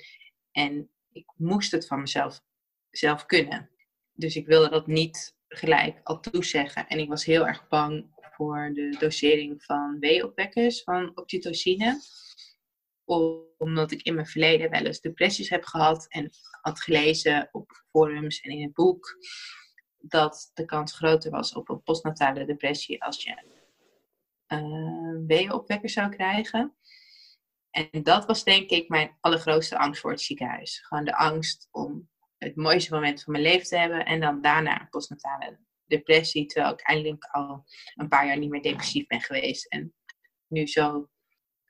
en 0.51 0.89
ik 1.11 1.31
moest 1.35 1.71
het 1.71 1.87
van 1.87 1.99
mezelf 1.99 2.41
zelf 2.89 3.25
kunnen. 3.25 3.69
Dus 4.13 4.35
ik 4.35 4.47
wilde 4.47 4.69
dat 4.69 4.87
niet 4.87 5.35
gelijk 5.47 5.99
al 6.03 6.19
toezeggen. 6.19 6.87
En 6.87 6.99
ik 6.99 7.09
was 7.09 7.25
heel 7.25 7.47
erg 7.47 7.67
bang 7.67 8.15
voor 8.37 8.71
de 8.73 8.95
dosering 8.99 9.63
van 9.63 9.99
weeopwekkers 9.99 10.83
van 10.83 11.11
oxytocine. 11.15 12.01
Omdat 13.57 13.91
ik 13.91 14.01
in 14.01 14.13
mijn 14.13 14.27
verleden 14.27 14.69
wel 14.69 14.85
eens 14.85 15.01
depressies 15.01 15.49
heb 15.49 15.63
gehad 15.63 16.05
en 16.07 16.29
had 16.61 16.81
gelezen 16.81 17.49
op 17.51 17.83
forums 17.89 18.39
en 18.39 18.51
in 18.51 18.61
het 18.61 18.73
boek 18.73 19.17
dat 19.97 20.51
de 20.53 20.65
kans 20.65 20.93
groter 20.93 21.31
was 21.31 21.53
op 21.53 21.69
een 21.69 21.83
postnatale 21.83 22.45
depressie 22.45 23.03
als 23.03 23.23
je 23.23 23.43
uh, 24.47 25.25
weeopwekkers 25.27 25.93
zou 25.93 26.09
krijgen. 26.09 26.75
En 27.69 28.03
dat 28.03 28.25
was 28.25 28.43
denk 28.43 28.69
ik 28.69 28.89
mijn 28.89 29.17
allergrootste 29.19 29.77
angst 29.77 30.01
voor 30.01 30.11
het 30.11 30.21
ziekenhuis. 30.21 30.79
Gewoon 30.79 31.05
de 31.05 31.15
angst 31.15 31.67
om 31.71 32.09
het 32.37 32.55
mooiste 32.55 32.93
moment 32.93 33.23
van 33.23 33.33
mijn 33.33 33.45
leven 33.45 33.67
te 33.67 33.77
hebben. 33.77 34.05
En 34.05 34.19
dan 34.19 34.41
daarna 34.41 34.87
postnatale 34.89 35.59
depressie. 35.85 36.45
Terwijl 36.45 36.73
ik 36.73 36.81
eindelijk 36.81 37.25
al 37.31 37.65
een 37.95 38.07
paar 38.07 38.25
jaar 38.25 38.37
niet 38.37 38.49
meer 38.49 38.61
depressief 38.61 39.07
ben 39.07 39.21
geweest. 39.21 39.65
En 39.65 39.93
nu 40.47 40.67
zo 40.67 41.09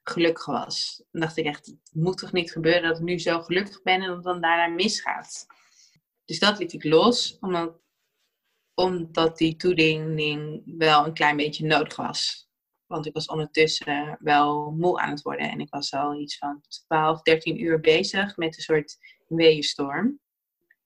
gelukkig 0.10 0.46
was. 0.46 1.04
Dan 1.12 1.22
dacht 1.22 1.38
ik 1.38 1.46
echt, 1.46 1.66
het 1.66 1.90
moet 1.92 2.18
toch 2.18 2.32
niet 2.32 2.52
gebeuren 2.52 2.82
dat 2.82 2.98
ik 2.98 3.04
nu 3.04 3.20
zo 3.20 3.42
gelukkig 3.42 3.82
ben 3.82 4.02
en 4.02 4.08
dat 4.08 4.16
het 4.16 4.24
dan 4.24 4.42
daarna 4.42 4.68
misgaat. 4.68 5.46
Dus 6.26 6.40
dat 6.40 6.60
liet 6.60 6.74
ik 6.74 6.84
los, 6.84 7.38
omdat, 7.40 7.80
omdat 8.74 9.38
die 9.38 9.56
toediening 9.56 10.64
wel 10.78 11.06
een 11.06 11.14
klein 11.14 11.38
beetje 11.38 11.66
nodig 11.66 11.96
was. 11.96 12.50
Want 12.86 13.06
ik 13.06 13.14
was 13.14 13.26
ondertussen 13.26 14.18
wel 14.20 14.72
moe 14.72 15.00
aan 15.00 15.10
het 15.10 15.22
worden. 15.22 15.50
En 15.50 15.60
ik 15.60 15.70
was 15.70 15.94
al 15.94 16.20
iets 16.20 16.38
van 16.38 16.62
12, 16.88 17.22
13 17.22 17.62
uur 17.62 17.80
bezig 17.80 18.38
met 18.38 18.56
een 18.56 18.64
soort 18.64 18.98
weeënstorm. 19.28 20.20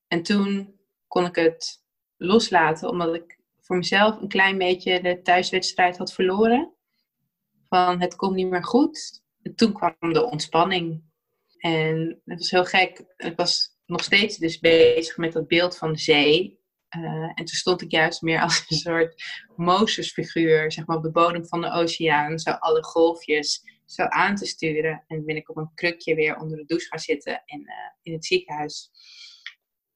En 0.07 0.23
toen 0.23 0.79
kon 1.07 1.25
ik 1.25 1.35
het 1.35 1.83
loslaten, 2.17 2.89
omdat 2.89 3.15
ik 3.15 3.39
voor 3.59 3.77
mezelf 3.77 4.21
een 4.21 4.27
klein 4.27 4.57
beetje 4.57 5.01
de 5.01 5.21
thuiswedstrijd 5.21 5.97
had 5.97 6.13
verloren. 6.13 6.75
Van 7.71 8.01
het 8.01 8.15
komt 8.15 8.35
niet 8.35 8.49
meer 8.49 8.63
goed. 8.63 9.21
En 9.41 9.55
toen 9.55 9.73
kwam 9.73 10.13
de 10.13 10.23
ontspanning. 10.23 11.03
En 11.57 12.21
het 12.25 12.39
was 12.39 12.51
heel 12.51 12.65
gek. 12.65 13.03
Ik 13.17 13.35
was 13.35 13.77
nog 13.85 14.03
steeds 14.03 14.37
dus 14.37 14.59
bezig 14.59 15.17
met 15.17 15.33
dat 15.33 15.47
beeld 15.47 15.77
van 15.77 15.91
de 15.93 15.99
zee. 15.99 16.59
Uh, 16.97 17.03
en 17.03 17.35
toen 17.35 17.47
stond 17.47 17.81
ik 17.81 17.91
juist 17.91 18.21
meer 18.21 18.41
als 18.43 18.65
een 18.67 18.77
soort 18.77 19.23
Mozes-figuur, 19.55 20.71
zeg 20.71 20.85
maar 20.85 20.97
op 20.97 21.03
de 21.03 21.11
bodem 21.11 21.45
van 21.45 21.61
de 21.61 21.71
oceaan, 21.71 22.39
zo 22.39 22.51
alle 22.51 22.83
golfjes 22.83 23.61
zo 23.85 24.03
aan 24.03 24.35
te 24.35 24.45
sturen. 24.45 25.03
En 25.07 25.25
ben 25.25 25.35
ik 25.35 25.49
op 25.49 25.57
een 25.57 25.73
krukje 25.73 26.15
weer 26.15 26.37
onder 26.37 26.57
de 26.57 26.65
douche 26.65 26.87
gaan 26.87 26.99
zitten 26.99 27.41
in, 27.45 27.61
uh, 27.61 27.73
in 28.01 28.13
het 28.13 28.25
ziekenhuis. 28.25 28.89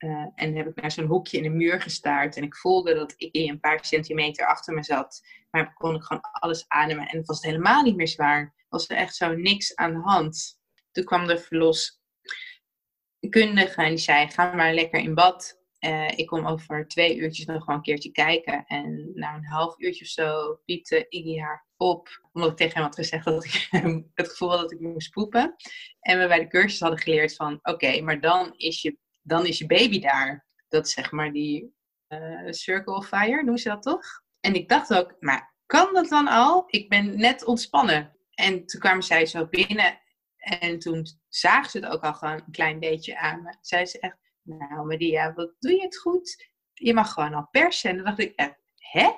Uh, 0.06 0.26
en 0.36 0.56
heb 0.56 0.68
ik 0.68 0.82
naar 0.82 0.92
zo'n 0.92 1.06
hoekje 1.06 1.38
in 1.38 1.44
de 1.44 1.50
muur 1.50 1.82
gestaard. 1.82 2.38
En 2.38 2.44
ik 2.44 2.56
voelde 2.56 2.94
dat 2.94 3.14
ik 3.18 3.30
een 3.32 3.60
paar 3.60 3.86
centimeter 3.86 4.46
achter 4.46 4.74
me 4.74 4.84
zat. 4.84 5.22
Maar 5.52 5.74
kon 5.74 5.96
ik 5.96 6.04
gewoon 6.04 6.24
alles 6.32 6.66
ademen. 6.68 7.08
En 7.08 7.18
het 7.18 7.28
was 7.28 7.42
helemaal 7.42 7.84
niet 7.84 7.96
meer 7.96 8.08
zwaar. 8.08 8.66
Was 8.70 8.90
er 8.90 8.98
echt 8.98 9.16
zo 9.16 9.36
niks 9.36 9.76
aan 9.76 9.94
de 9.94 10.00
hand. 10.00 10.60
Toen 10.92 11.04
kwam 11.04 11.28
de 11.28 11.38
verloskundige 11.38 13.82
en 13.82 13.90
die 13.90 13.98
zei: 13.98 14.28
Ga 14.28 14.54
maar 14.54 14.74
lekker 14.74 15.00
in 15.00 15.14
bad. 15.14 15.64
Uh, 15.80 16.10
ik 16.16 16.28
kom 16.28 16.46
over 16.46 16.88
twee 16.88 17.18
uurtjes 17.18 17.46
nog 17.46 17.66
wel 17.66 17.76
een 17.76 17.82
keertje 17.82 18.12
kijken. 18.12 18.66
En 18.66 19.12
na 19.14 19.36
een 19.36 19.46
half 19.46 19.80
uurtje 19.80 20.04
of 20.04 20.10
zo 20.10 20.60
piepte 20.66 21.06
Iggy 21.10 21.40
haar 21.40 21.68
op. 21.78 22.28
Omdat 22.32 22.52
ik 22.52 22.58
tegen 22.58 22.74
hem 22.74 22.84
had 22.84 22.96
gezegd 22.96 23.26
dat 23.26 23.46
ik 23.46 23.68
het 24.14 24.30
gevoel 24.30 24.50
had 24.50 24.60
dat 24.60 24.72
ik 24.72 24.80
moest 24.80 25.12
poepen. 25.12 25.56
En 26.00 26.20
we 26.20 26.28
bij 26.28 26.40
de 26.40 26.48
cursus 26.48 26.80
hadden 26.80 27.00
geleerd 27.00 27.36
van... 27.36 27.60
Oké, 27.62 28.02
maar 28.02 28.22
dan 28.22 28.54
is 28.58 28.82
je 28.82 28.98
dan 29.26 29.46
is 29.46 29.58
je 29.58 29.66
baby 29.66 30.00
daar. 30.00 30.46
Dat 30.68 30.90
zeg 30.90 31.12
maar 31.12 31.32
die 31.32 31.76
uh, 32.10 32.52
circle 32.52 32.96
of 32.96 33.08
fire, 33.08 33.36
noemen 33.36 33.58
ze 33.58 33.70
dat 33.70 33.82
toch? 33.82 34.24
En 34.40 34.54
ik 34.54 34.70
dacht 34.70 34.94
ook, 34.94 35.16
maar 35.20 35.56
kan 35.66 35.94
dat 35.94 36.10
dan 36.10 36.28
al? 36.28 36.64
Ik 36.68 36.90
ben 36.90 37.18
net 37.18 37.46
ontspannen. 37.46 38.16
En 38.34 38.66
toen 38.66 38.80
kwamen 38.80 39.04
zij 39.04 39.26
zo 39.26 39.48
binnen 39.48 40.00
en 40.38 40.80
toen 40.80 41.06
zagen 41.28 41.70
ze 41.70 41.80
het 41.80 41.88
ook 41.88 42.04
al 42.04 42.14
gewoon 42.14 42.34
een 42.34 42.52
klein 42.52 42.80
beetje 42.80 43.18
aan 43.18 43.42
me. 43.42 43.56
Zei 43.62 43.86
ze 43.86 44.00
echt, 44.00 44.18
nou 44.42 44.86
Maria, 44.86 45.34
wat 45.34 45.54
doe 45.60 45.72
je 45.72 45.82
het 45.82 45.98
goed? 45.98 46.50
Je 46.74 46.94
mag 46.94 47.14
gewoon 47.14 47.34
al 47.34 47.48
persen. 47.52 47.90
En 47.90 48.04
dacht 48.04 48.20
ik 48.20 48.56
hè? 48.78 49.12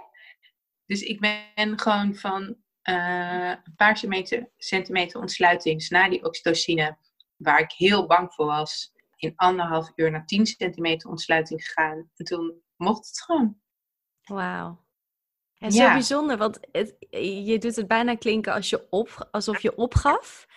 Dus 0.85 1.01
ik 1.01 1.19
ben 1.19 1.79
gewoon 1.79 2.15
van 2.15 2.41
uh, 2.83 3.49
een 3.49 3.75
paar 3.75 3.97
centimeter, 3.97 4.51
centimeter 4.57 5.19
ontsluiting 5.19 5.89
na 5.89 6.09
die 6.09 6.23
oxytocine, 6.23 6.97
waar 7.35 7.59
ik 7.59 7.71
heel 7.71 8.05
bang 8.05 8.33
voor 8.33 8.45
was, 8.45 8.93
in 9.17 9.33
anderhalf 9.35 9.91
uur 9.95 10.11
naar 10.11 10.25
10 10.25 10.45
centimeter 10.45 11.09
ontsluiting 11.09 11.65
gegaan. 11.65 12.09
En 12.15 12.25
toen 12.25 12.61
mocht 12.75 13.07
het 13.07 13.21
gewoon. 13.21 13.57
Wauw. 14.23 14.85
En 15.57 15.71
zo 15.71 15.87
bijzonder, 15.87 16.37
want 16.37 16.59
het, 16.71 16.95
je 17.45 17.57
doet 17.59 17.75
het 17.75 17.87
bijna 17.87 18.15
klinken 18.15 18.53
als 18.53 18.69
je 18.69 18.87
op, 18.89 19.27
alsof 19.31 19.61
je 19.61 19.75
opgaf. 19.75 20.47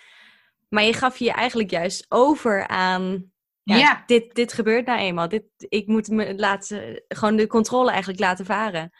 Maar 0.68 0.82
je 0.82 0.92
gaf 0.92 1.16
je 1.16 1.32
eigenlijk 1.32 1.70
juist 1.70 2.06
over 2.08 2.68
aan. 2.68 3.32
Ja, 3.62 4.02
Dit, 4.06 4.34
dit 4.34 4.52
gebeurt 4.52 4.86
nou 4.86 4.98
eenmaal. 4.98 5.28
Dit, 5.28 5.44
ik 5.58 5.86
moet 5.86 6.08
me 6.08 6.34
laten, 6.34 7.04
gewoon 7.08 7.36
de 7.36 7.46
controle 7.46 7.90
eigenlijk 7.90 8.20
laten 8.20 8.44
varen. 8.44 8.90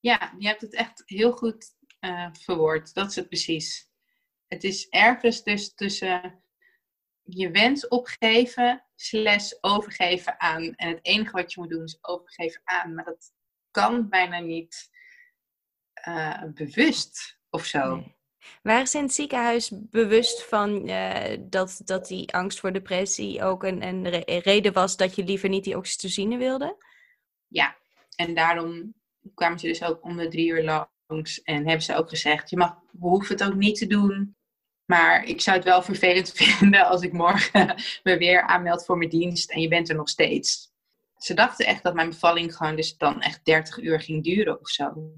Ja, 0.00 0.34
je 0.38 0.46
hebt 0.46 0.60
het 0.60 0.74
echt 0.74 1.02
heel 1.04 1.32
goed 1.32 1.66
uh, 2.00 2.28
verwoord. 2.32 2.94
Dat 2.94 3.08
is 3.08 3.16
het 3.16 3.28
precies. 3.28 3.90
het 4.46 4.64
is 4.64 4.88
ergens 4.88 5.42
dus 5.42 5.74
tussen 5.74 6.41
je 7.22 7.50
wens 7.50 7.88
opgeven 7.88 8.84
slash 8.94 9.52
overgeven 9.60 10.40
aan. 10.40 10.74
En 10.74 10.88
het 10.88 10.98
enige 11.02 11.32
wat 11.32 11.52
je 11.52 11.60
moet 11.60 11.70
doen 11.70 11.84
is 11.84 11.98
overgeven 12.00 12.60
aan. 12.64 12.94
Maar 12.94 13.04
dat 13.04 13.32
kan 13.70 14.08
bijna 14.08 14.38
niet 14.38 14.90
uh, 16.08 16.42
bewust 16.54 17.38
of 17.50 17.64
zo. 17.64 17.96
Nee. 17.96 18.20
Waren 18.62 18.86
ze 18.86 18.98
in 18.98 19.04
het 19.04 19.12
ziekenhuis 19.12 19.72
bewust 19.74 20.44
van 20.44 20.88
uh, 20.88 21.36
dat, 21.40 21.80
dat 21.84 22.06
die 22.06 22.34
angst 22.34 22.60
voor 22.60 22.72
depressie 22.72 23.42
ook 23.42 23.64
een, 23.64 23.82
een 23.82 24.08
reden 24.40 24.72
was 24.72 24.96
dat 24.96 25.14
je 25.14 25.24
liever 25.24 25.48
niet 25.48 25.64
die 25.64 25.76
oxytocine 25.76 26.36
wilde? 26.36 26.76
Ja, 27.46 27.76
en 28.16 28.34
daarom 28.34 28.94
kwamen 29.34 29.58
ze 29.58 29.66
dus 29.66 29.82
ook 29.82 30.04
om 30.04 30.16
de 30.16 30.28
drie 30.28 30.48
uur 30.48 30.86
langs 31.06 31.42
en 31.42 31.56
hebben 31.56 31.82
ze 31.82 31.96
ook 31.96 32.08
gezegd: 32.08 32.50
je 32.50 32.56
mag, 32.56 32.74
we 32.90 33.06
hoeven 33.08 33.36
het 33.36 33.44
ook 33.44 33.54
niet 33.54 33.78
te 33.78 33.86
doen. 33.86 34.36
Maar 34.84 35.24
ik 35.24 35.40
zou 35.40 35.56
het 35.56 35.64
wel 35.64 35.82
vervelend 35.82 36.32
vinden 36.42 36.86
als 36.86 37.02
ik 37.02 37.12
morgen 37.12 37.74
me 38.02 38.16
weer 38.16 38.42
aanmeld 38.42 38.84
voor 38.84 38.98
mijn 38.98 39.10
dienst 39.10 39.50
en 39.50 39.60
je 39.60 39.68
bent 39.68 39.88
er 39.88 39.96
nog 39.96 40.08
steeds. 40.08 40.70
Ze 41.16 41.34
dachten 41.34 41.66
echt 41.66 41.82
dat 41.82 41.94
mijn 41.94 42.08
bevalling 42.08 42.56
gewoon 42.56 42.76
dus 42.76 42.96
dan 42.96 43.20
echt 43.20 43.44
30 43.44 43.78
uur 43.78 44.00
ging 44.00 44.24
duren 44.24 44.60
of 44.60 44.68
zo. 44.68 45.10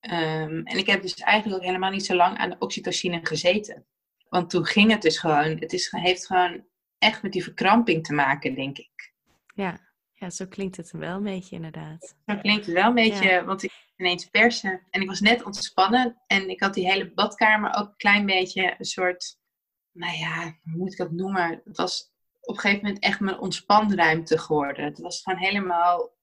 Ehm, 0.00 0.60
en 0.64 0.78
ik 0.78 0.86
heb 0.86 1.02
dus 1.02 1.14
eigenlijk 1.14 1.60
ook 1.60 1.66
helemaal 1.66 1.90
niet 1.90 2.06
zo 2.06 2.14
lang 2.14 2.38
aan 2.38 2.50
de 2.50 2.56
oxytocine 2.58 3.20
gezeten. 3.22 3.86
Want 4.28 4.50
toen 4.50 4.64
ging 4.64 4.90
het 4.90 5.02
dus 5.02 5.18
gewoon, 5.18 5.58
het 5.58 5.72
is, 5.72 5.90
heeft 5.90 6.26
gewoon 6.26 6.64
echt 6.98 7.22
met 7.22 7.32
die 7.32 7.42
verkramping 7.42 8.04
te 8.04 8.12
maken, 8.12 8.54
denk 8.54 8.78
ik. 8.78 9.12
Ja, 9.54 9.85
ja 10.18 10.30
zo 10.30 10.46
klinkt 10.46 10.76
het 10.76 10.90
wel 10.90 11.16
een 11.16 11.22
beetje 11.22 11.56
inderdaad. 11.56 12.16
Zo 12.26 12.36
klinkt 12.36 12.66
het 12.66 12.74
wel 12.74 12.88
een 12.88 12.94
beetje, 12.94 13.44
want 13.44 13.62
ik 13.62 13.72
ineens 13.96 14.24
persen. 14.24 14.86
En 14.90 15.00
ik 15.00 15.08
was 15.08 15.20
net 15.20 15.44
ontspannen 15.44 16.22
en 16.26 16.48
ik 16.48 16.60
had 16.60 16.74
die 16.74 16.90
hele 16.90 17.12
badkamer 17.12 17.74
ook 17.74 17.88
een 17.88 17.96
klein 17.96 18.26
beetje 18.26 18.74
een 18.78 18.84
soort, 18.84 19.38
nou 19.92 20.16
ja, 20.16 20.42
hoe 20.42 20.76
moet 20.76 20.92
ik 20.92 20.98
dat 20.98 21.10
noemen? 21.10 21.60
Het 21.64 21.76
was 21.76 22.12
op 22.40 22.54
een 22.54 22.60
gegeven 22.60 22.84
moment 22.84 23.04
echt 23.04 23.20
mijn 23.20 23.38
ontspanruimte 23.38 24.38
geworden. 24.38 24.84
Het 24.84 24.98
was 24.98 25.22
gewoon 25.22 25.38
helemaal 25.38 26.14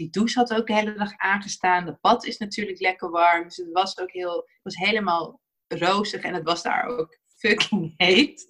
die 0.00 0.10
douche 0.10 0.38
had 0.38 0.54
ook 0.54 0.66
de 0.66 0.74
hele 0.74 0.94
dag 0.94 1.16
aangestaan. 1.16 1.86
Het 1.86 2.00
bad 2.00 2.24
is 2.24 2.38
natuurlijk 2.38 2.80
lekker 2.80 3.10
warm. 3.10 3.44
Dus 3.44 3.56
het 3.56 3.72
was 3.72 3.98
ook 3.98 4.12
heel, 4.12 4.36
het 4.36 4.60
was 4.62 4.76
helemaal 4.76 5.40
rozig 5.66 6.22
en 6.22 6.34
het 6.34 6.44
was 6.44 6.62
daar 6.62 6.84
ook 6.84 7.18
fucking 7.36 7.94
heet. 7.96 8.46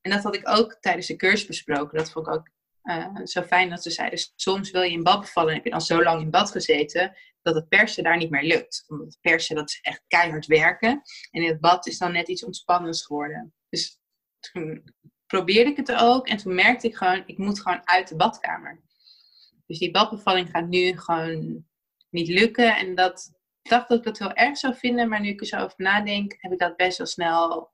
En 0.00 0.10
dat 0.10 0.22
had 0.22 0.34
ik 0.34 0.48
ook 0.48 0.76
tijdens 0.80 1.06
de 1.06 1.16
cursus 1.16 1.46
besproken. 1.46 1.98
Dat 1.98 2.10
vond 2.10 2.26
ik 2.26 2.34
ook 2.34 2.48
uh, 2.84 3.16
zo 3.24 3.42
fijn 3.42 3.70
dat 3.70 3.82
ze 3.82 3.90
zeiden, 3.90 4.18
soms 4.36 4.70
wil 4.70 4.82
je 4.82 4.90
in 4.90 5.02
bad 5.02 5.20
bevallen 5.20 5.48
en 5.48 5.54
heb 5.54 5.64
je 5.64 5.70
dan 5.70 5.80
zo 5.80 6.02
lang 6.02 6.22
in 6.22 6.30
bad 6.30 6.50
gezeten 6.50 7.16
dat 7.42 7.54
het 7.54 7.68
persen 7.68 8.02
daar 8.02 8.16
niet 8.16 8.30
meer 8.30 8.42
lukt. 8.42 8.84
Omdat 8.86 9.06
het 9.06 9.18
persen, 9.20 9.56
dat 9.56 9.68
is 9.68 9.78
echt 9.82 10.04
keihard 10.08 10.46
werken. 10.46 11.02
En 11.30 11.42
in 11.42 11.48
het 11.48 11.60
bad 11.60 11.86
is 11.86 11.98
dan 11.98 12.12
net 12.12 12.28
iets 12.28 12.44
ontspannends 12.44 13.06
geworden. 13.06 13.54
Dus 13.68 13.98
toen 14.40 14.94
probeerde 15.26 15.70
ik 15.70 15.76
het 15.76 15.92
ook 15.92 16.28
en 16.28 16.36
toen 16.36 16.54
merkte 16.54 16.86
ik 16.86 16.96
gewoon, 16.96 17.22
ik 17.26 17.38
moet 17.38 17.60
gewoon 17.60 17.88
uit 17.88 18.08
de 18.08 18.16
badkamer. 18.16 18.82
Dus 19.66 19.78
die 19.78 19.90
badbevalling 19.90 20.50
gaat 20.50 20.68
nu 20.68 20.98
gewoon 20.98 21.64
niet 22.10 22.28
lukken. 22.28 22.76
En 22.76 22.94
dat 22.94 23.32
dacht 23.62 23.88
dat 23.88 23.98
ik 23.98 24.04
dat 24.04 24.18
heel 24.18 24.32
erg 24.32 24.58
zou 24.58 24.74
vinden, 24.74 25.08
maar 25.08 25.20
nu 25.20 25.28
ik 25.28 25.40
er 25.40 25.46
zo 25.46 25.56
over 25.56 25.74
nadenk, 25.76 26.36
heb 26.38 26.52
ik 26.52 26.58
dat 26.58 26.76
best 26.76 26.98
wel 26.98 27.06
snel 27.06 27.72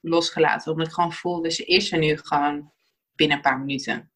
losgelaten. 0.00 0.72
Omdat 0.72 0.86
ik 0.86 0.92
gewoon 0.92 1.12
voelde, 1.12 1.50
ze 1.50 1.64
is 1.64 1.92
er 1.92 1.98
nu 1.98 2.16
gewoon 2.16 2.72
binnen 3.14 3.36
een 3.36 3.42
paar 3.42 3.58
minuten. 3.58 4.09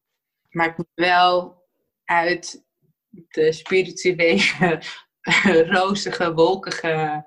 Maar 0.55 0.67
ik 0.67 0.77
moet 0.77 0.91
wel 0.93 1.63
uit 2.03 2.63
de 3.11 3.51
spirituele, 3.51 4.81
rozige, 5.77 6.33
wolkige 6.33 7.25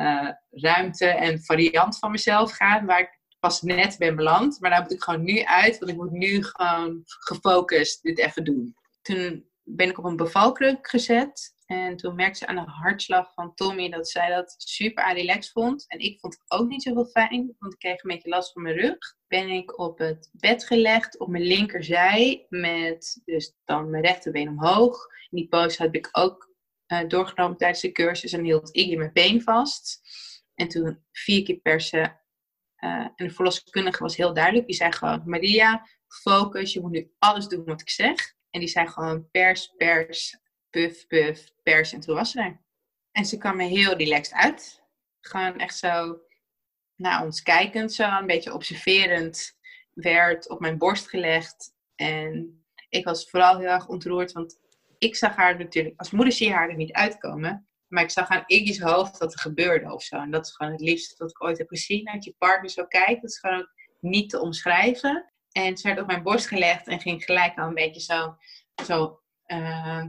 uh, 0.00 0.30
ruimte 0.50 1.06
en 1.06 1.42
variant 1.42 1.98
van 1.98 2.10
mezelf 2.10 2.52
gaan, 2.52 2.86
waar 2.86 3.00
ik 3.00 3.18
pas 3.40 3.62
net 3.62 3.98
ben 3.98 4.16
beland. 4.16 4.60
Maar 4.60 4.70
daar 4.70 4.82
moet 4.82 4.92
ik 4.92 5.02
gewoon 5.02 5.24
nu 5.24 5.42
uit, 5.42 5.78
want 5.78 5.90
ik 5.90 5.96
moet 5.96 6.10
nu 6.10 6.42
gewoon 6.42 7.02
gefocust 7.04 8.02
dit 8.02 8.18
even 8.18 8.44
doen 8.44 8.76
toen 9.08 9.50
ben 9.62 9.88
ik 9.88 9.98
op 9.98 10.04
een 10.04 10.16
bevalkruk 10.16 10.88
gezet. 10.88 11.54
En 11.68 11.96
toen 11.96 12.14
merkte 12.14 12.38
ze 12.38 12.46
aan 12.46 12.54
de 12.54 12.70
hartslag 12.70 13.32
van 13.34 13.54
Tommy 13.54 13.88
dat 13.88 14.08
zij 14.08 14.28
dat 14.28 14.54
super 14.58 15.12
relaxed 15.12 15.52
vond. 15.52 15.84
En 15.88 15.98
ik 15.98 16.20
vond 16.20 16.32
het 16.38 16.60
ook 16.60 16.68
niet 16.68 16.82
zoveel 16.82 17.06
fijn, 17.06 17.56
want 17.58 17.72
ik 17.72 17.78
kreeg 17.78 18.02
een 18.02 18.10
beetje 18.10 18.28
last 18.28 18.52
van 18.52 18.62
mijn 18.62 18.76
rug. 18.76 18.98
Ben 19.26 19.48
ik 19.48 19.78
op 19.78 19.98
het 19.98 20.30
bed 20.32 20.66
gelegd 20.66 21.18
op 21.18 21.28
mijn 21.28 21.42
linkerzij 21.42 22.46
met 22.48 23.20
dus 23.24 23.54
dan 23.64 23.90
mijn 23.90 24.04
rechterbeen 24.04 24.48
omhoog. 24.48 25.06
In 25.30 25.38
die 25.38 25.48
pose 25.48 25.82
heb 25.82 25.94
ik 25.94 26.08
ook 26.12 26.54
uh, 26.86 27.08
doorgenomen 27.08 27.56
tijdens 27.56 27.80
de 27.80 27.92
cursus 27.92 28.32
en 28.32 28.44
hield 28.44 28.76
ik 28.76 28.96
mijn 28.96 29.12
been 29.12 29.42
vast. 29.42 30.00
En 30.54 30.68
toen 30.68 31.04
vier 31.12 31.42
keer 31.44 31.56
persen. 31.56 32.20
Uh, 32.84 32.90
en 32.90 33.26
de 33.26 33.30
verloskundige 33.30 34.02
was 34.02 34.16
heel 34.16 34.34
duidelijk. 34.34 34.66
Die 34.66 34.76
zei 34.76 34.92
gewoon, 34.92 35.22
Maria, 35.24 35.86
focus, 36.22 36.72
je 36.72 36.80
moet 36.80 36.90
nu 36.90 37.12
alles 37.18 37.46
doen 37.46 37.64
wat 37.64 37.80
ik 37.80 37.90
zeg. 37.90 38.34
En 38.50 38.60
die 38.60 38.68
zei 38.68 38.86
gewoon 38.86 39.30
pers, 39.30 39.74
pers, 39.76 40.38
puff, 40.78 41.06
puff, 41.06 41.52
pers. 41.62 41.92
En 41.92 42.00
toen 42.00 42.14
was 42.14 42.30
ze 42.30 42.40
er. 42.40 42.60
En 43.12 43.24
ze 43.24 43.38
kwam 43.38 43.56
me 43.56 43.64
heel 43.64 43.96
relaxed 43.96 44.34
uit. 44.34 44.82
Gewoon 45.20 45.58
echt 45.58 45.76
zo 45.76 46.20
naar 46.96 47.24
ons 47.24 47.42
kijkend, 47.42 47.92
zo 47.92 48.18
een 48.18 48.26
beetje 48.26 48.54
observerend. 48.54 49.56
Werd 49.94 50.48
op 50.48 50.60
mijn 50.60 50.78
borst 50.78 51.08
gelegd. 51.08 51.74
En 51.94 52.62
ik 52.88 53.04
was 53.04 53.30
vooral 53.30 53.58
heel 53.58 53.68
erg 53.68 53.88
ontroerd, 53.88 54.32
want 54.32 54.58
ik 54.98 55.16
zag 55.16 55.36
haar 55.36 55.58
natuurlijk, 55.58 55.98
als 55.98 56.10
moeder 56.10 56.32
zie 56.32 56.46
je 56.48 56.54
haar 56.54 56.68
er 56.68 56.76
niet 56.76 56.92
uitkomen. 56.92 57.68
Maar 57.88 58.02
ik 58.02 58.10
zag 58.10 58.28
aan 58.28 58.44
Iggy's 58.46 58.80
hoofd 58.80 59.18
dat 59.18 59.32
er 59.32 59.40
gebeurde 59.40 59.92
of 59.92 60.02
zo. 60.02 60.16
En 60.16 60.30
dat 60.30 60.46
is 60.46 60.52
gewoon 60.52 60.72
het 60.72 60.80
liefste 60.80 61.14
dat 61.16 61.30
ik 61.30 61.44
ooit 61.44 61.58
heb 61.58 61.68
gezien. 61.68 62.04
Dat 62.04 62.24
je 62.24 62.34
partner 62.38 62.70
zo 62.70 62.84
kijkt, 62.86 63.22
dat 63.22 63.30
is 63.30 63.38
gewoon 63.38 63.68
niet 64.00 64.30
te 64.30 64.40
omschrijven. 64.40 65.32
En 65.52 65.76
ze 65.76 65.88
werd 65.88 66.00
op 66.00 66.06
mijn 66.06 66.22
borst 66.22 66.46
gelegd 66.46 66.86
en 66.86 67.00
ging 67.00 67.24
gelijk 67.24 67.58
al 67.58 67.66
een 67.66 67.74
beetje 67.74 68.00
zo, 68.00 68.36
zo 68.84 69.20
uh, 69.46 70.04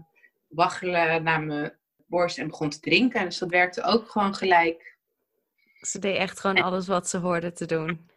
waggelen 0.50 1.24
naar 1.24 1.42
mijn 1.42 1.78
borst 2.06 2.38
en 2.38 2.48
begon 2.48 2.70
te 2.70 2.80
drinken. 2.80 3.26
Dus 3.26 3.38
dat 3.38 3.50
werkte 3.50 3.84
ook 3.84 4.10
gewoon 4.10 4.36
gelijk. 4.36 4.98
Ze 5.80 6.00
deed 6.00 6.16
echt 6.16 6.40
gewoon 6.40 6.62
alles 6.62 6.88
wat 6.88 7.10
ze 7.10 7.18
hoorde 7.18 7.52
te 7.52 7.66
doen. 7.66 8.10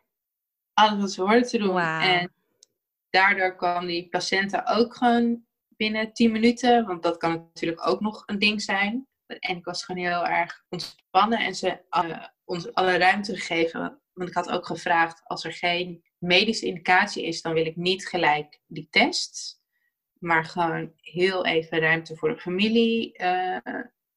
Alles 0.74 1.00
wat 1.00 1.12
ze 1.12 1.22
hoorde 1.22 1.46
te 1.46 1.58
doen. 1.58 1.78
En 1.78 2.32
daardoor 3.10 3.56
kwam 3.56 3.86
die 3.86 4.08
placenta 4.08 4.64
ook 4.68 4.96
gewoon 4.96 5.44
binnen 5.68 6.12
10 6.12 6.32
minuten. 6.32 6.86
Want 6.86 7.02
dat 7.02 7.16
kan 7.16 7.32
natuurlijk 7.32 7.86
ook 7.86 8.00
nog 8.00 8.22
een 8.26 8.38
ding 8.38 8.62
zijn. 8.62 9.06
En 9.26 9.56
ik 9.56 9.64
was 9.64 9.84
gewoon 9.84 10.04
heel 10.04 10.26
erg 10.26 10.64
ontspannen. 10.68 11.38
En 11.38 11.54
ze 11.54 11.80
uh, 11.90 12.26
ons 12.44 12.74
alle 12.74 12.96
ruimte 12.96 13.36
gegeven. 13.36 14.00
Want 14.12 14.28
ik 14.28 14.34
had 14.34 14.50
ook 14.50 14.66
gevraagd, 14.66 15.20
als 15.24 15.44
er 15.44 15.52
geen 15.52 16.04
medische 16.18 16.66
indicatie 16.66 17.24
is, 17.24 17.42
dan 17.42 17.52
wil 17.52 17.66
ik 17.66 17.76
niet 17.76 18.08
gelijk 18.08 18.60
die 18.66 18.88
test. 18.90 19.60
Maar 20.22 20.44
gewoon 20.44 20.92
heel 20.96 21.46
even 21.46 21.78
ruimte 21.78 22.16
voor 22.16 22.28
de 22.28 22.40
familie. 22.40 23.18
Uh, 23.18 23.58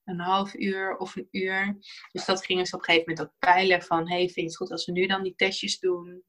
een 0.04 0.20
half 0.20 0.54
uur 0.54 0.98
of 0.98 1.16
een 1.16 1.28
uur. 1.32 1.78
Dus 2.12 2.26
dat 2.26 2.46
gingen 2.46 2.66
ze 2.66 2.76
op 2.76 2.80
een 2.80 2.86
gegeven 2.86 3.10
moment 3.10 3.28
ook 3.28 3.40
peilen 3.40 3.82
van... 3.82 4.10
hey, 4.10 4.20
vind 4.20 4.36
je 4.36 4.42
het 4.42 4.56
goed 4.56 4.72
als 4.72 4.86
we 4.86 4.92
nu 4.92 5.08
dan 5.08 5.24
die 5.24 5.36
testjes 5.36 5.80
doen? 5.80 6.24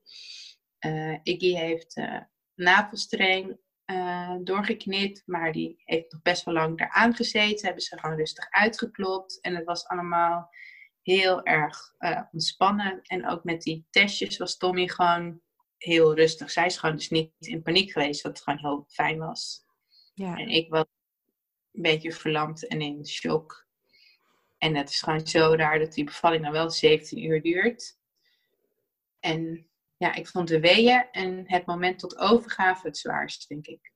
Uh, 0.86 1.18
Iggy 1.22 1.54
heeft 1.54 1.96
uh, 1.96 2.20
navelstreng 2.54 3.58
doorgeknipt, 4.42 5.22
maar 5.26 5.52
die 5.52 5.82
heeft 5.84 6.12
nog 6.12 6.22
best 6.22 6.44
wel 6.44 6.54
lang 6.54 6.80
eraan 6.80 7.14
gezeten. 7.14 7.66
Hebben 7.66 7.82
ze 7.82 7.98
gewoon 7.98 8.16
rustig 8.16 8.46
uitgeklopt. 8.50 9.40
En 9.40 9.54
het 9.54 9.64
was 9.64 9.86
allemaal 9.86 10.50
heel 11.02 11.42
erg 11.42 11.94
ontspannen. 12.32 13.00
En 13.02 13.28
ook 13.28 13.44
met 13.44 13.62
die 13.62 13.86
testjes 13.90 14.36
was 14.36 14.56
Tommy 14.56 14.88
gewoon 14.88 15.40
heel 15.76 16.14
rustig. 16.14 16.50
Zij 16.50 16.66
is 16.66 16.76
gewoon 16.76 16.96
dus 16.96 17.10
niet 17.10 17.32
in 17.38 17.62
paniek 17.62 17.92
geweest, 17.92 18.22
wat 18.22 18.40
gewoon 18.40 18.58
heel 18.58 18.84
fijn 18.88 19.18
was. 19.18 19.65
Ja. 20.16 20.36
En 20.36 20.48
ik 20.48 20.70
was 20.70 20.84
een 21.72 21.82
beetje 21.82 22.12
verlamd 22.12 22.66
en 22.66 22.80
in 22.80 23.06
shock. 23.06 23.66
En 24.58 24.74
het 24.74 24.90
is 24.90 25.00
gewoon 25.00 25.26
zo 25.26 25.54
raar 25.54 25.78
dat 25.78 25.92
die 25.92 26.04
bevalling 26.04 26.42
dan 26.42 26.52
wel 26.52 26.70
17 26.70 27.24
uur 27.24 27.42
duurt. 27.42 27.98
En 29.20 29.66
ja, 29.96 30.14
ik 30.14 30.28
vond 30.28 30.48
de 30.48 30.60
weeën 30.60 31.08
en 31.10 31.42
het 31.46 31.66
moment 31.66 31.98
tot 31.98 32.18
overgave 32.18 32.86
het 32.86 32.98
zwaarst, 32.98 33.48
denk 33.48 33.66
ik. 33.66 33.92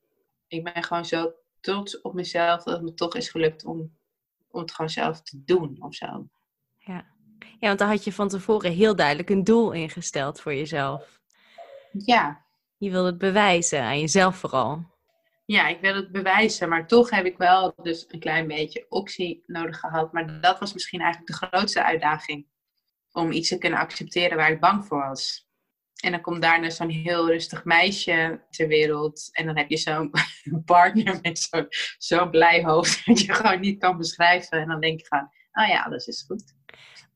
Ik 0.46 0.64
ben 0.64 0.82
gewoon 0.82 1.04
zo 1.04 1.32
trots 1.60 2.00
op 2.00 2.14
mezelf 2.14 2.62
dat 2.62 2.74
het 2.74 2.82
me 2.82 2.94
toch 2.94 3.14
is 3.14 3.28
gelukt 3.28 3.64
om, 3.64 3.96
om 4.50 4.60
het 4.60 4.72
gewoon 4.72 4.90
zelf 4.90 5.22
te 5.22 5.42
doen 5.44 5.76
of 5.82 5.94
zo. 5.94 6.28
Ja. 6.78 7.06
ja, 7.38 7.66
want 7.66 7.78
dan 7.78 7.88
had 7.88 8.04
je 8.04 8.12
van 8.12 8.28
tevoren 8.28 8.72
heel 8.72 8.96
duidelijk 8.96 9.30
een 9.30 9.44
doel 9.44 9.72
ingesteld 9.72 10.40
voor 10.40 10.54
jezelf. 10.54 11.20
Ja. 11.92 12.44
Je 12.76 12.90
wil 12.90 13.04
het 13.04 13.18
bewijzen 13.18 13.82
aan 13.82 14.00
jezelf 14.00 14.36
vooral. 14.36 14.89
Ja, 15.50 15.68
ik 15.68 15.80
wil 15.80 15.94
het 15.94 16.12
bewijzen, 16.12 16.68
maar 16.68 16.86
toch 16.86 17.10
heb 17.10 17.24
ik 17.24 17.38
wel 17.38 17.74
dus 17.82 18.04
een 18.08 18.20
klein 18.20 18.46
beetje 18.46 18.86
optie 18.88 19.42
nodig 19.46 19.78
gehad. 19.78 20.12
Maar 20.12 20.40
dat 20.40 20.58
was 20.58 20.72
misschien 20.72 21.00
eigenlijk 21.00 21.32
de 21.32 21.46
grootste 21.46 21.84
uitdaging. 21.84 22.46
Om 23.12 23.32
iets 23.32 23.48
te 23.48 23.58
kunnen 23.58 23.78
accepteren 23.78 24.36
waar 24.36 24.50
ik 24.50 24.60
bang 24.60 24.86
voor 24.86 24.98
was. 24.98 25.48
En 26.02 26.10
dan 26.10 26.20
komt 26.20 26.42
daarna 26.42 26.70
zo'n 26.70 26.88
heel 26.88 27.26
rustig 27.26 27.64
meisje 27.64 28.46
ter 28.50 28.68
wereld. 28.68 29.28
En 29.32 29.46
dan 29.46 29.56
heb 29.56 29.70
je 29.70 29.76
zo'n 29.76 30.10
partner 30.64 31.18
met 31.22 31.38
zo'n 31.38 31.66
zo 31.98 32.28
blij 32.28 32.64
hoofd 32.64 33.02
dat 33.06 33.20
je 33.20 33.34
gewoon 33.34 33.60
niet 33.60 33.78
kan 33.78 33.96
beschrijven. 33.96 34.60
En 34.60 34.68
dan 34.68 34.80
denk 34.80 35.00
je 35.00 35.06
gewoon, 35.06 35.30
oh 35.52 35.68
ja, 35.68 35.88
dat 35.88 36.06
is 36.06 36.24
goed. 36.26 36.54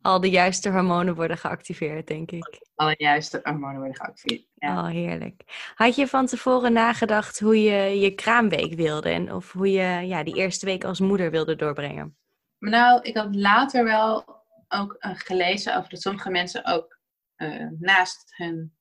Al 0.05 0.21
de 0.21 0.31
juiste 0.31 0.71
hormonen 0.71 1.15
worden 1.15 1.39
geactiveerd, 1.39 2.07
denk 2.07 2.31
ik. 2.31 2.61
Alle 2.75 2.95
juiste 2.99 3.41
hormonen 3.43 3.77
worden 3.77 3.97
geactiveerd. 3.97 4.47
Ja. 4.55 4.79
Oh, 4.79 4.89
heerlijk. 4.89 5.43
Had 5.75 5.97
je 5.97 6.07
van 6.07 6.27
tevoren 6.27 6.73
nagedacht 6.73 7.41
hoe 7.41 7.63
je 7.63 8.01
je 8.01 8.15
kraamweek 8.15 8.75
wilde 8.75 9.09
en 9.09 9.33
of 9.33 9.53
hoe 9.53 9.71
je 9.71 10.07
ja, 10.07 10.23
die 10.23 10.37
eerste 10.37 10.67
week 10.67 10.85
als 10.85 11.01
moeder 11.01 11.31
wilde 11.31 11.57
doorbrengen? 11.57 12.17
Nou, 12.59 13.03
ik 13.03 13.17
had 13.17 13.35
later 13.35 13.85
wel 13.85 14.43
ook 14.69 14.97
uh, 14.99 15.11
gelezen 15.15 15.77
over 15.77 15.91
dat 15.91 16.01
sommige 16.01 16.31
mensen 16.31 16.65
ook 16.65 16.99
uh, 17.37 17.67
naast 17.79 18.37
hun 18.37 18.75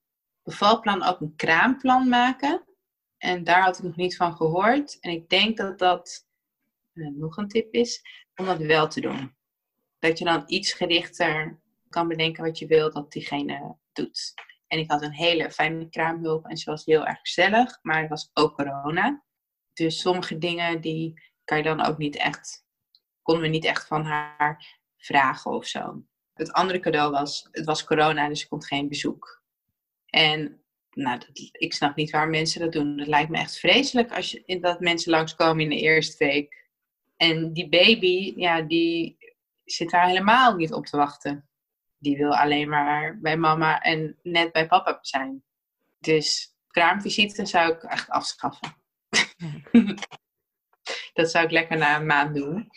bevalplan 0.43 1.03
ook 1.03 1.21
een 1.21 1.35
kraamplan 1.35 2.09
maken. 2.09 2.63
En 3.17 3.43
daar 3.43 3.61
had 3.61 3.77
ik 3.77 3.83
nog 3.83 3.95
niet 3.95 4.15
van 4.15 4.35
gehoord. 4.35 4.99
En 4.99 5.11
ik 5.11 5.29
denk 5.29 5.57
dat 5.57 5.79
dat 5.79 6.27
uh, 6.93 7.07
nog 7.15 7.37
een 7.37 7.47
tip 7.47 7.73
is 7.73 8.01
om 8.35 8.45
dat 8.45 8.57
wel 8.57 8.87
te 8.87 9.01
doen. 9.01 9.35
Dat 10.03 10.17
je 10.17 10.25
dan 10.25 10.43
iets 10.47 10.73
gerichter 10.73 11.59
kan 11.89 12.07
bedenken 12.07 12.43
wat 12.43 12.59
je 12.59 12.67
wil 12.67 12.91
dat 12.91 13.11
diegene 13.11 13.77
doet. 13.93 14.33
En 14.67 14.79
ik 14.79 14.91
had 14.91 15.01
een 15.01 15.13
hele 15.13 15.51
fijne 15.51 15.89
kraamhulp 15.89 16.45
en 16.45 16.57
ze 16.57 16.69
was 16.69 16.85
heel 16.85 17.05
erg 17.05 17.19
gezellig, 17.19 17.79
maar 17.81 18.01
het 18.01 18.09
was 18.09 18.29
ook 18.33 18.55
corona. 18.55 19.23
Dus 19.73 19.99
sommige 19.99 20.37
dingen 20.37 20.81
die 20.81 21.21
kan 21.43 21.57
je 21.57 21.63
dan 21.63 21.81
ook 21.85 21.97
niet 21.97 22.15
echt, 22.15 22.65
konden 23.21 23.43
we 23.43 23.49
niet 23.49 23.65
echt 23.65 23.87
van 23.87 24.05
haar 24.05 24.79
vragen 24.97 25.51
of 25.51 25.65
zo. 25.65 26.03
Het 26.33 26.51
andere 26.51 26.79
cadeau 26.79 27.11
was, 27.11 27.47
het 27.51 27.65
was 27.65 27.83
corona, 27.83 28.27
dus 28.27 28.41
er 28.41 28.47
komt 28.47 28.67
geen 28.67 28.87
bezoek. 28.87 29.43
En 30.05 30.63
nou, 30.89 31.19
dat, 31.19 31.29
ik 31.51 31.73
snap 31.73 31.95
niet 31.95 32.11
waar 32.11 32.29
mensen 32.29 32.59
dat 32.59 32.71
doen. 32.71 32.97
Het 32.97 33.07
lijkt 33.07 33.29
me 33.29 33.37
echt 33.37 33.59
vreselijk 33.59 34.11
als 34.11 34.31
je, 34.31 34.59
dat 34.59 34.79
mensen 34.79 35.11
langskomen 35.11 35.63
in 35.63 35.69
de 35.69 35.79
eerste 35.79 36.25
week. 36.25 36.61
En 37.15 37.53
die 37.53 37.69
baby, 37.69 38.33
ja, 38.35 38.61
die 38.61 39.22
zit 39.75 39.89
daar 39.89 40.07
helemaal 40.07 40.55
niet 40.55 40.73
op 40.73 40.85
te 40.85 40.97
wachten. 40.97 41.49
Die 41.97 42.17
wil 42.17 42.35
alleen 42.35 42.69
maar 42.69 43.19
bij 43.19 43.37
mama 43.37 43.81
en 43.81 44.19
net 44.21 44.51
bij 44.51 44.67
papa 44.67 44.97
zijn. 45.01 45.43
Dus 45.99 46.55
kraamvisite 46.67 47.45
zou 47.45 47.73
ik 47.73 47.83
echt 47.83 48.09
afschaffen. 48.09 48.75
dat 51.13 51.31
zou 51.31 51.45
ik 51.45 51.51
lekker 51.51 51.77
na 51.77 51.95
een 51.95 52.05
maand 52.05 52.35
doen. 52.35 52.69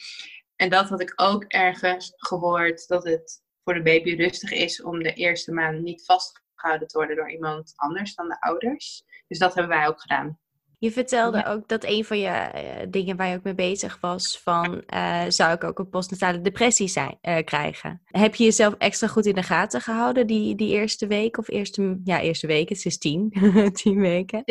En 0.57 0.71
dat 0.71 0.89
had 0.89 1.01
ik 1.01 1.13
ook 1.17 1.45
ergens 1.45 2.13
gehoord, 2.17 2.89
dat 2.89 3.05
het 3.05 3.43
voor 3.65 3.75
de 3.75 3.83
baby 3.83 4.15
rustig 4.15 4.51
is 4.51 4.83
om 4.83 5.03
de 5.03 5.13
eerste 5.13 5.53
maand 5.53 5.83
niet 5.83 6.05
vastgehouden 6.05 6.89
te 6.89 6.97
worden 6.97 7.17
door 7.17 7.31
iemand 7.31 7.73
anders 7.77 8.15
dan 8.15 8.29
de 8.29 8.41
ouders. 8.41 9.05
Dus 9.27 9.39
dat 9.39 9.55
hebben 9.55 9.77
wij 9.77 9.87
ook 9.87 10.01
gedaan. 10.01 10.39
Je 10.79 10.93
vertelde 10.93 11.47
ook 11.47 11.69
dat 11.69 11.85
een 11.85 12.05
van 12.05 12.19
je 12.19 12.51
uh, 12.55 12.87
dingen 12.89 13.17
waar 13.17 13.29
je 13.29 13.37
ook 13.37 13.43
mee 13.43 13.55
bezig 13.55 13.99
was, 14.01 14.41
van 14.41 14.85
uh, 14.95 15.25
zou 15.29 15.53
ik 15.53 15.65
ook 15.65 15.79
een 15.79 15.89
postnatale 15.89 16.41
depressie 16.41 16.89
zijn, 16.89 17.19
uh, 17.23 17.39
krijgen? 17.45 18.03
Heb 18.05 18.35
je 18.35 18.45
jezelf 18.45 18.75
extra 18.75 19.07
goed 19.07 19.27
in 19.27 19.35
de 19.35 19.43
gaten 19.43 19.81
gehouden 19.81 20.27
die, 20.27 20.55
die 20.55 20.73
eerste 20.73 21.07
week 21.07 21.39
of 21.39 21.49
eerste, 21.49 22.01
ja, 22.05 22.21
eerste 22.21 22.47
week, 22.47 22.69
het 22.69 22.85
is 22.85 22.99
tien, 22.99 23.33
tien 23.83 24.01
weken? 24.01 24.43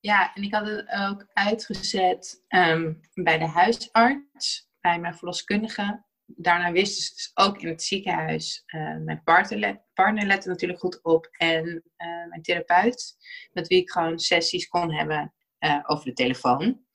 Ja, 0.00 0.34
en 0.34 0.42
ik 0.42 0.54
had 0.54 0.66
het 0.66 0.88
ook 1.08 1.26
uitgezet 1.32 2.44
um, 2.48 3.00
bij 3.14 3.38
de 3.38 3.46
huisarts, 3.46 4.68
bij 4.80 5.00
mijn 5.00 5.14
verloskundige. 5.14 6.06
Daarna 6.26 6.72
wisten 6.72 7.02
ze 7.02 7.14
dus 7.14 7.30
ook 7.34 7.62
in 7.62 7.68
het 7.68 7.82
ziekenhuis. 7.82 8.62
mijn 9.04 9.22
partner, 9.24 9.82
partner 9.94 10.26
lette 10.26 10.48
natuurlijk 10.48 10.80
goed 10.80 11.02
op 11.02 11.28
en 11.30 11.82
mijn 12.28 12.42
therapeut, 12.42 13.16
met 13.52 13.68
wie 13.68 13.80
ik 13.80 13.90
gewoon 13.90 14.18
sessies 14.18 14.68
kon 14.68 14.92
hebben 14.92 15.32
uh, 15.60 15.80
over 15.86 16.04
de 16.04 16.12
telefoon. 16.12 16.86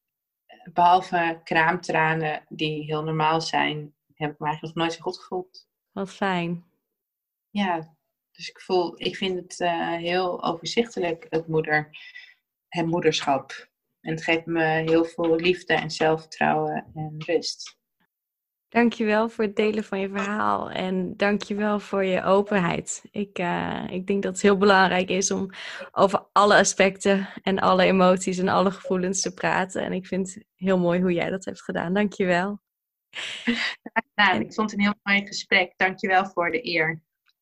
Behalve 0.73 1.41
kraamtranen, 1.43 2.45
die 2.49 2.84
heel 2.84 3.04
normaal 3.04 3.41
zijn, 3.41 3.95
heb 4.13 4.32
ik 4.32 4.39
me 4.39 4.45
eigenlijk 4.45 4.76
nog 4.76 4.86
nooit 4.86 4.93
zo 4.93 5.02
goed 5.02 5.19
gevoeld. 5.19 5.67
Wat 5.91 6.10
fijn. 6.10 6.65
Ja, 7.49 7.95
dus 8.32 8.49
ik 8.49 8.62
voel, 8.62 8.93
ik 9.02 9.15
vind 9.15 9.39
het 9.39 9.60
uh, 9.60 9.95
heel 9.95 10.43
overzichtelijk, 10.43 11.26
het, 11.30 11.47
moeder, 11.47 11.89
het 12.67 12.86
moederschap. 12.86 13.71
En 14.02 14.12
het 14.12 14.23
geeft 14.23 14.45
me 14.45 14.63
heel 14.63 15.06
veel 15.06 15.36
liefde 15.36 15.73
en 15.73 15.91
zelfvertrouwen 15.91 16.91
en 16.93 17.15
rust. 17.26 17.82
Dankjewel 18.73 19.29
voor 19.29 19.43
het 19.43 19.55
delen 19.55 19.83
van 19.83 19.99
je 19.99 20.09
verhaal 20.09 20.69
en 20.69 21.17
dankjewel 21.17 21.79
voor 21.79 22.03
je 22.03 22.23
openheid. 22.23 23.03
Ik, 23.12 23.39
uh, 23.39 23.83
ik 23.89 24.07
denk 24.07 24.23
dat 24.23 24.31
het 24.31 24.41
heel 24.41 24.57
belangrijk 24.57 25.09
is 25.09 25.31
om 25.31 25.49
over 25.91 26.25
alle 26.31 26.55
aspecten 26.55 27.29
en 27.43 27.59
alle 27.59 27.83
emoties 27.83 28.38
en 28.38 28.47
alle 28.47 28.71
gevoelens 28.71 29.21
te 29.21 29.33
praten. 29.33 29.83
En 29.83 29.93
ik 29.93 30.05
vind 30.05 30.33
het 30.33 30.45
heel 30.55 30.79
mooi 30.79 31.01
hoe 31.01 31.13
jij 31.13 31.29
dat 31.29 31.45
hebt 31.45 31.63
gedaan. 31.63 31.93
Dankjewel. 31.93 32.62
Nou, 34.15 34.39
ik 34.39 34.53
vond 34.53 34.71
het 34.71 34.79
een 34.79 34.86
heel 34.86 34.99
mooi 35.03 35.27
gesprek. 35.27 35.73
Dankjewel 35.77 36.25
voor 36.25 36.51
de 36.51 36.67
eer. 36.67 37.01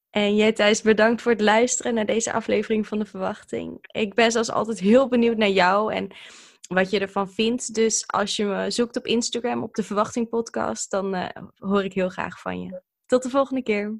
En 0.10 0.36
jij 0.36 0.52
Thijs, 0.52 0.82
bedankt 0.82 1.22
voor 1.22 1.32
het 1.32 1.41
luisteren 1.41 1.94
naar 1.94 2.06
deze 2.06 2.34
aflevering 2.34 2.88
van 2.88 3.00
De 3.00 3.06
Verwachting. 3.06 3.78
Ik 3.82 4.13
ben 4.13 4.32
zoals 4.32 4.52
altijd 4.52 4.80
heel 4.80 5.08
benieuwd 5.08 5.38
naar 5.38 5.50
jou 5.50 5.94
en 5.94 6.12
wat 6.74 6.90
je 6.90 7.00
ervan 7.00 7.30
vindt. 7.30 7.74
Dus 7.74 8.08
als 8.08 8.36
je 8.36 8.46
me 8.46 8.72
zoekt 8.72 8.98
op 8.98 9.06
Instagram 9.06 9.64
op 9.64 9.76
de 9.76 9.84
Verwachting 9.84 10.30
Podcast, 10.30 10.92
dan 10.92 11.16
uh, 11.16 11.28
hoor 11.56 11.84
ik 11.84 11.94
heel 11.94 12.10
graag 12.10 12.40
van 12.40 12.62
je. 12.62 12.82
Tot 13.06 13.24
de 13.24 13.30
volgende 13.30 13.64
keer. 13.64 14.00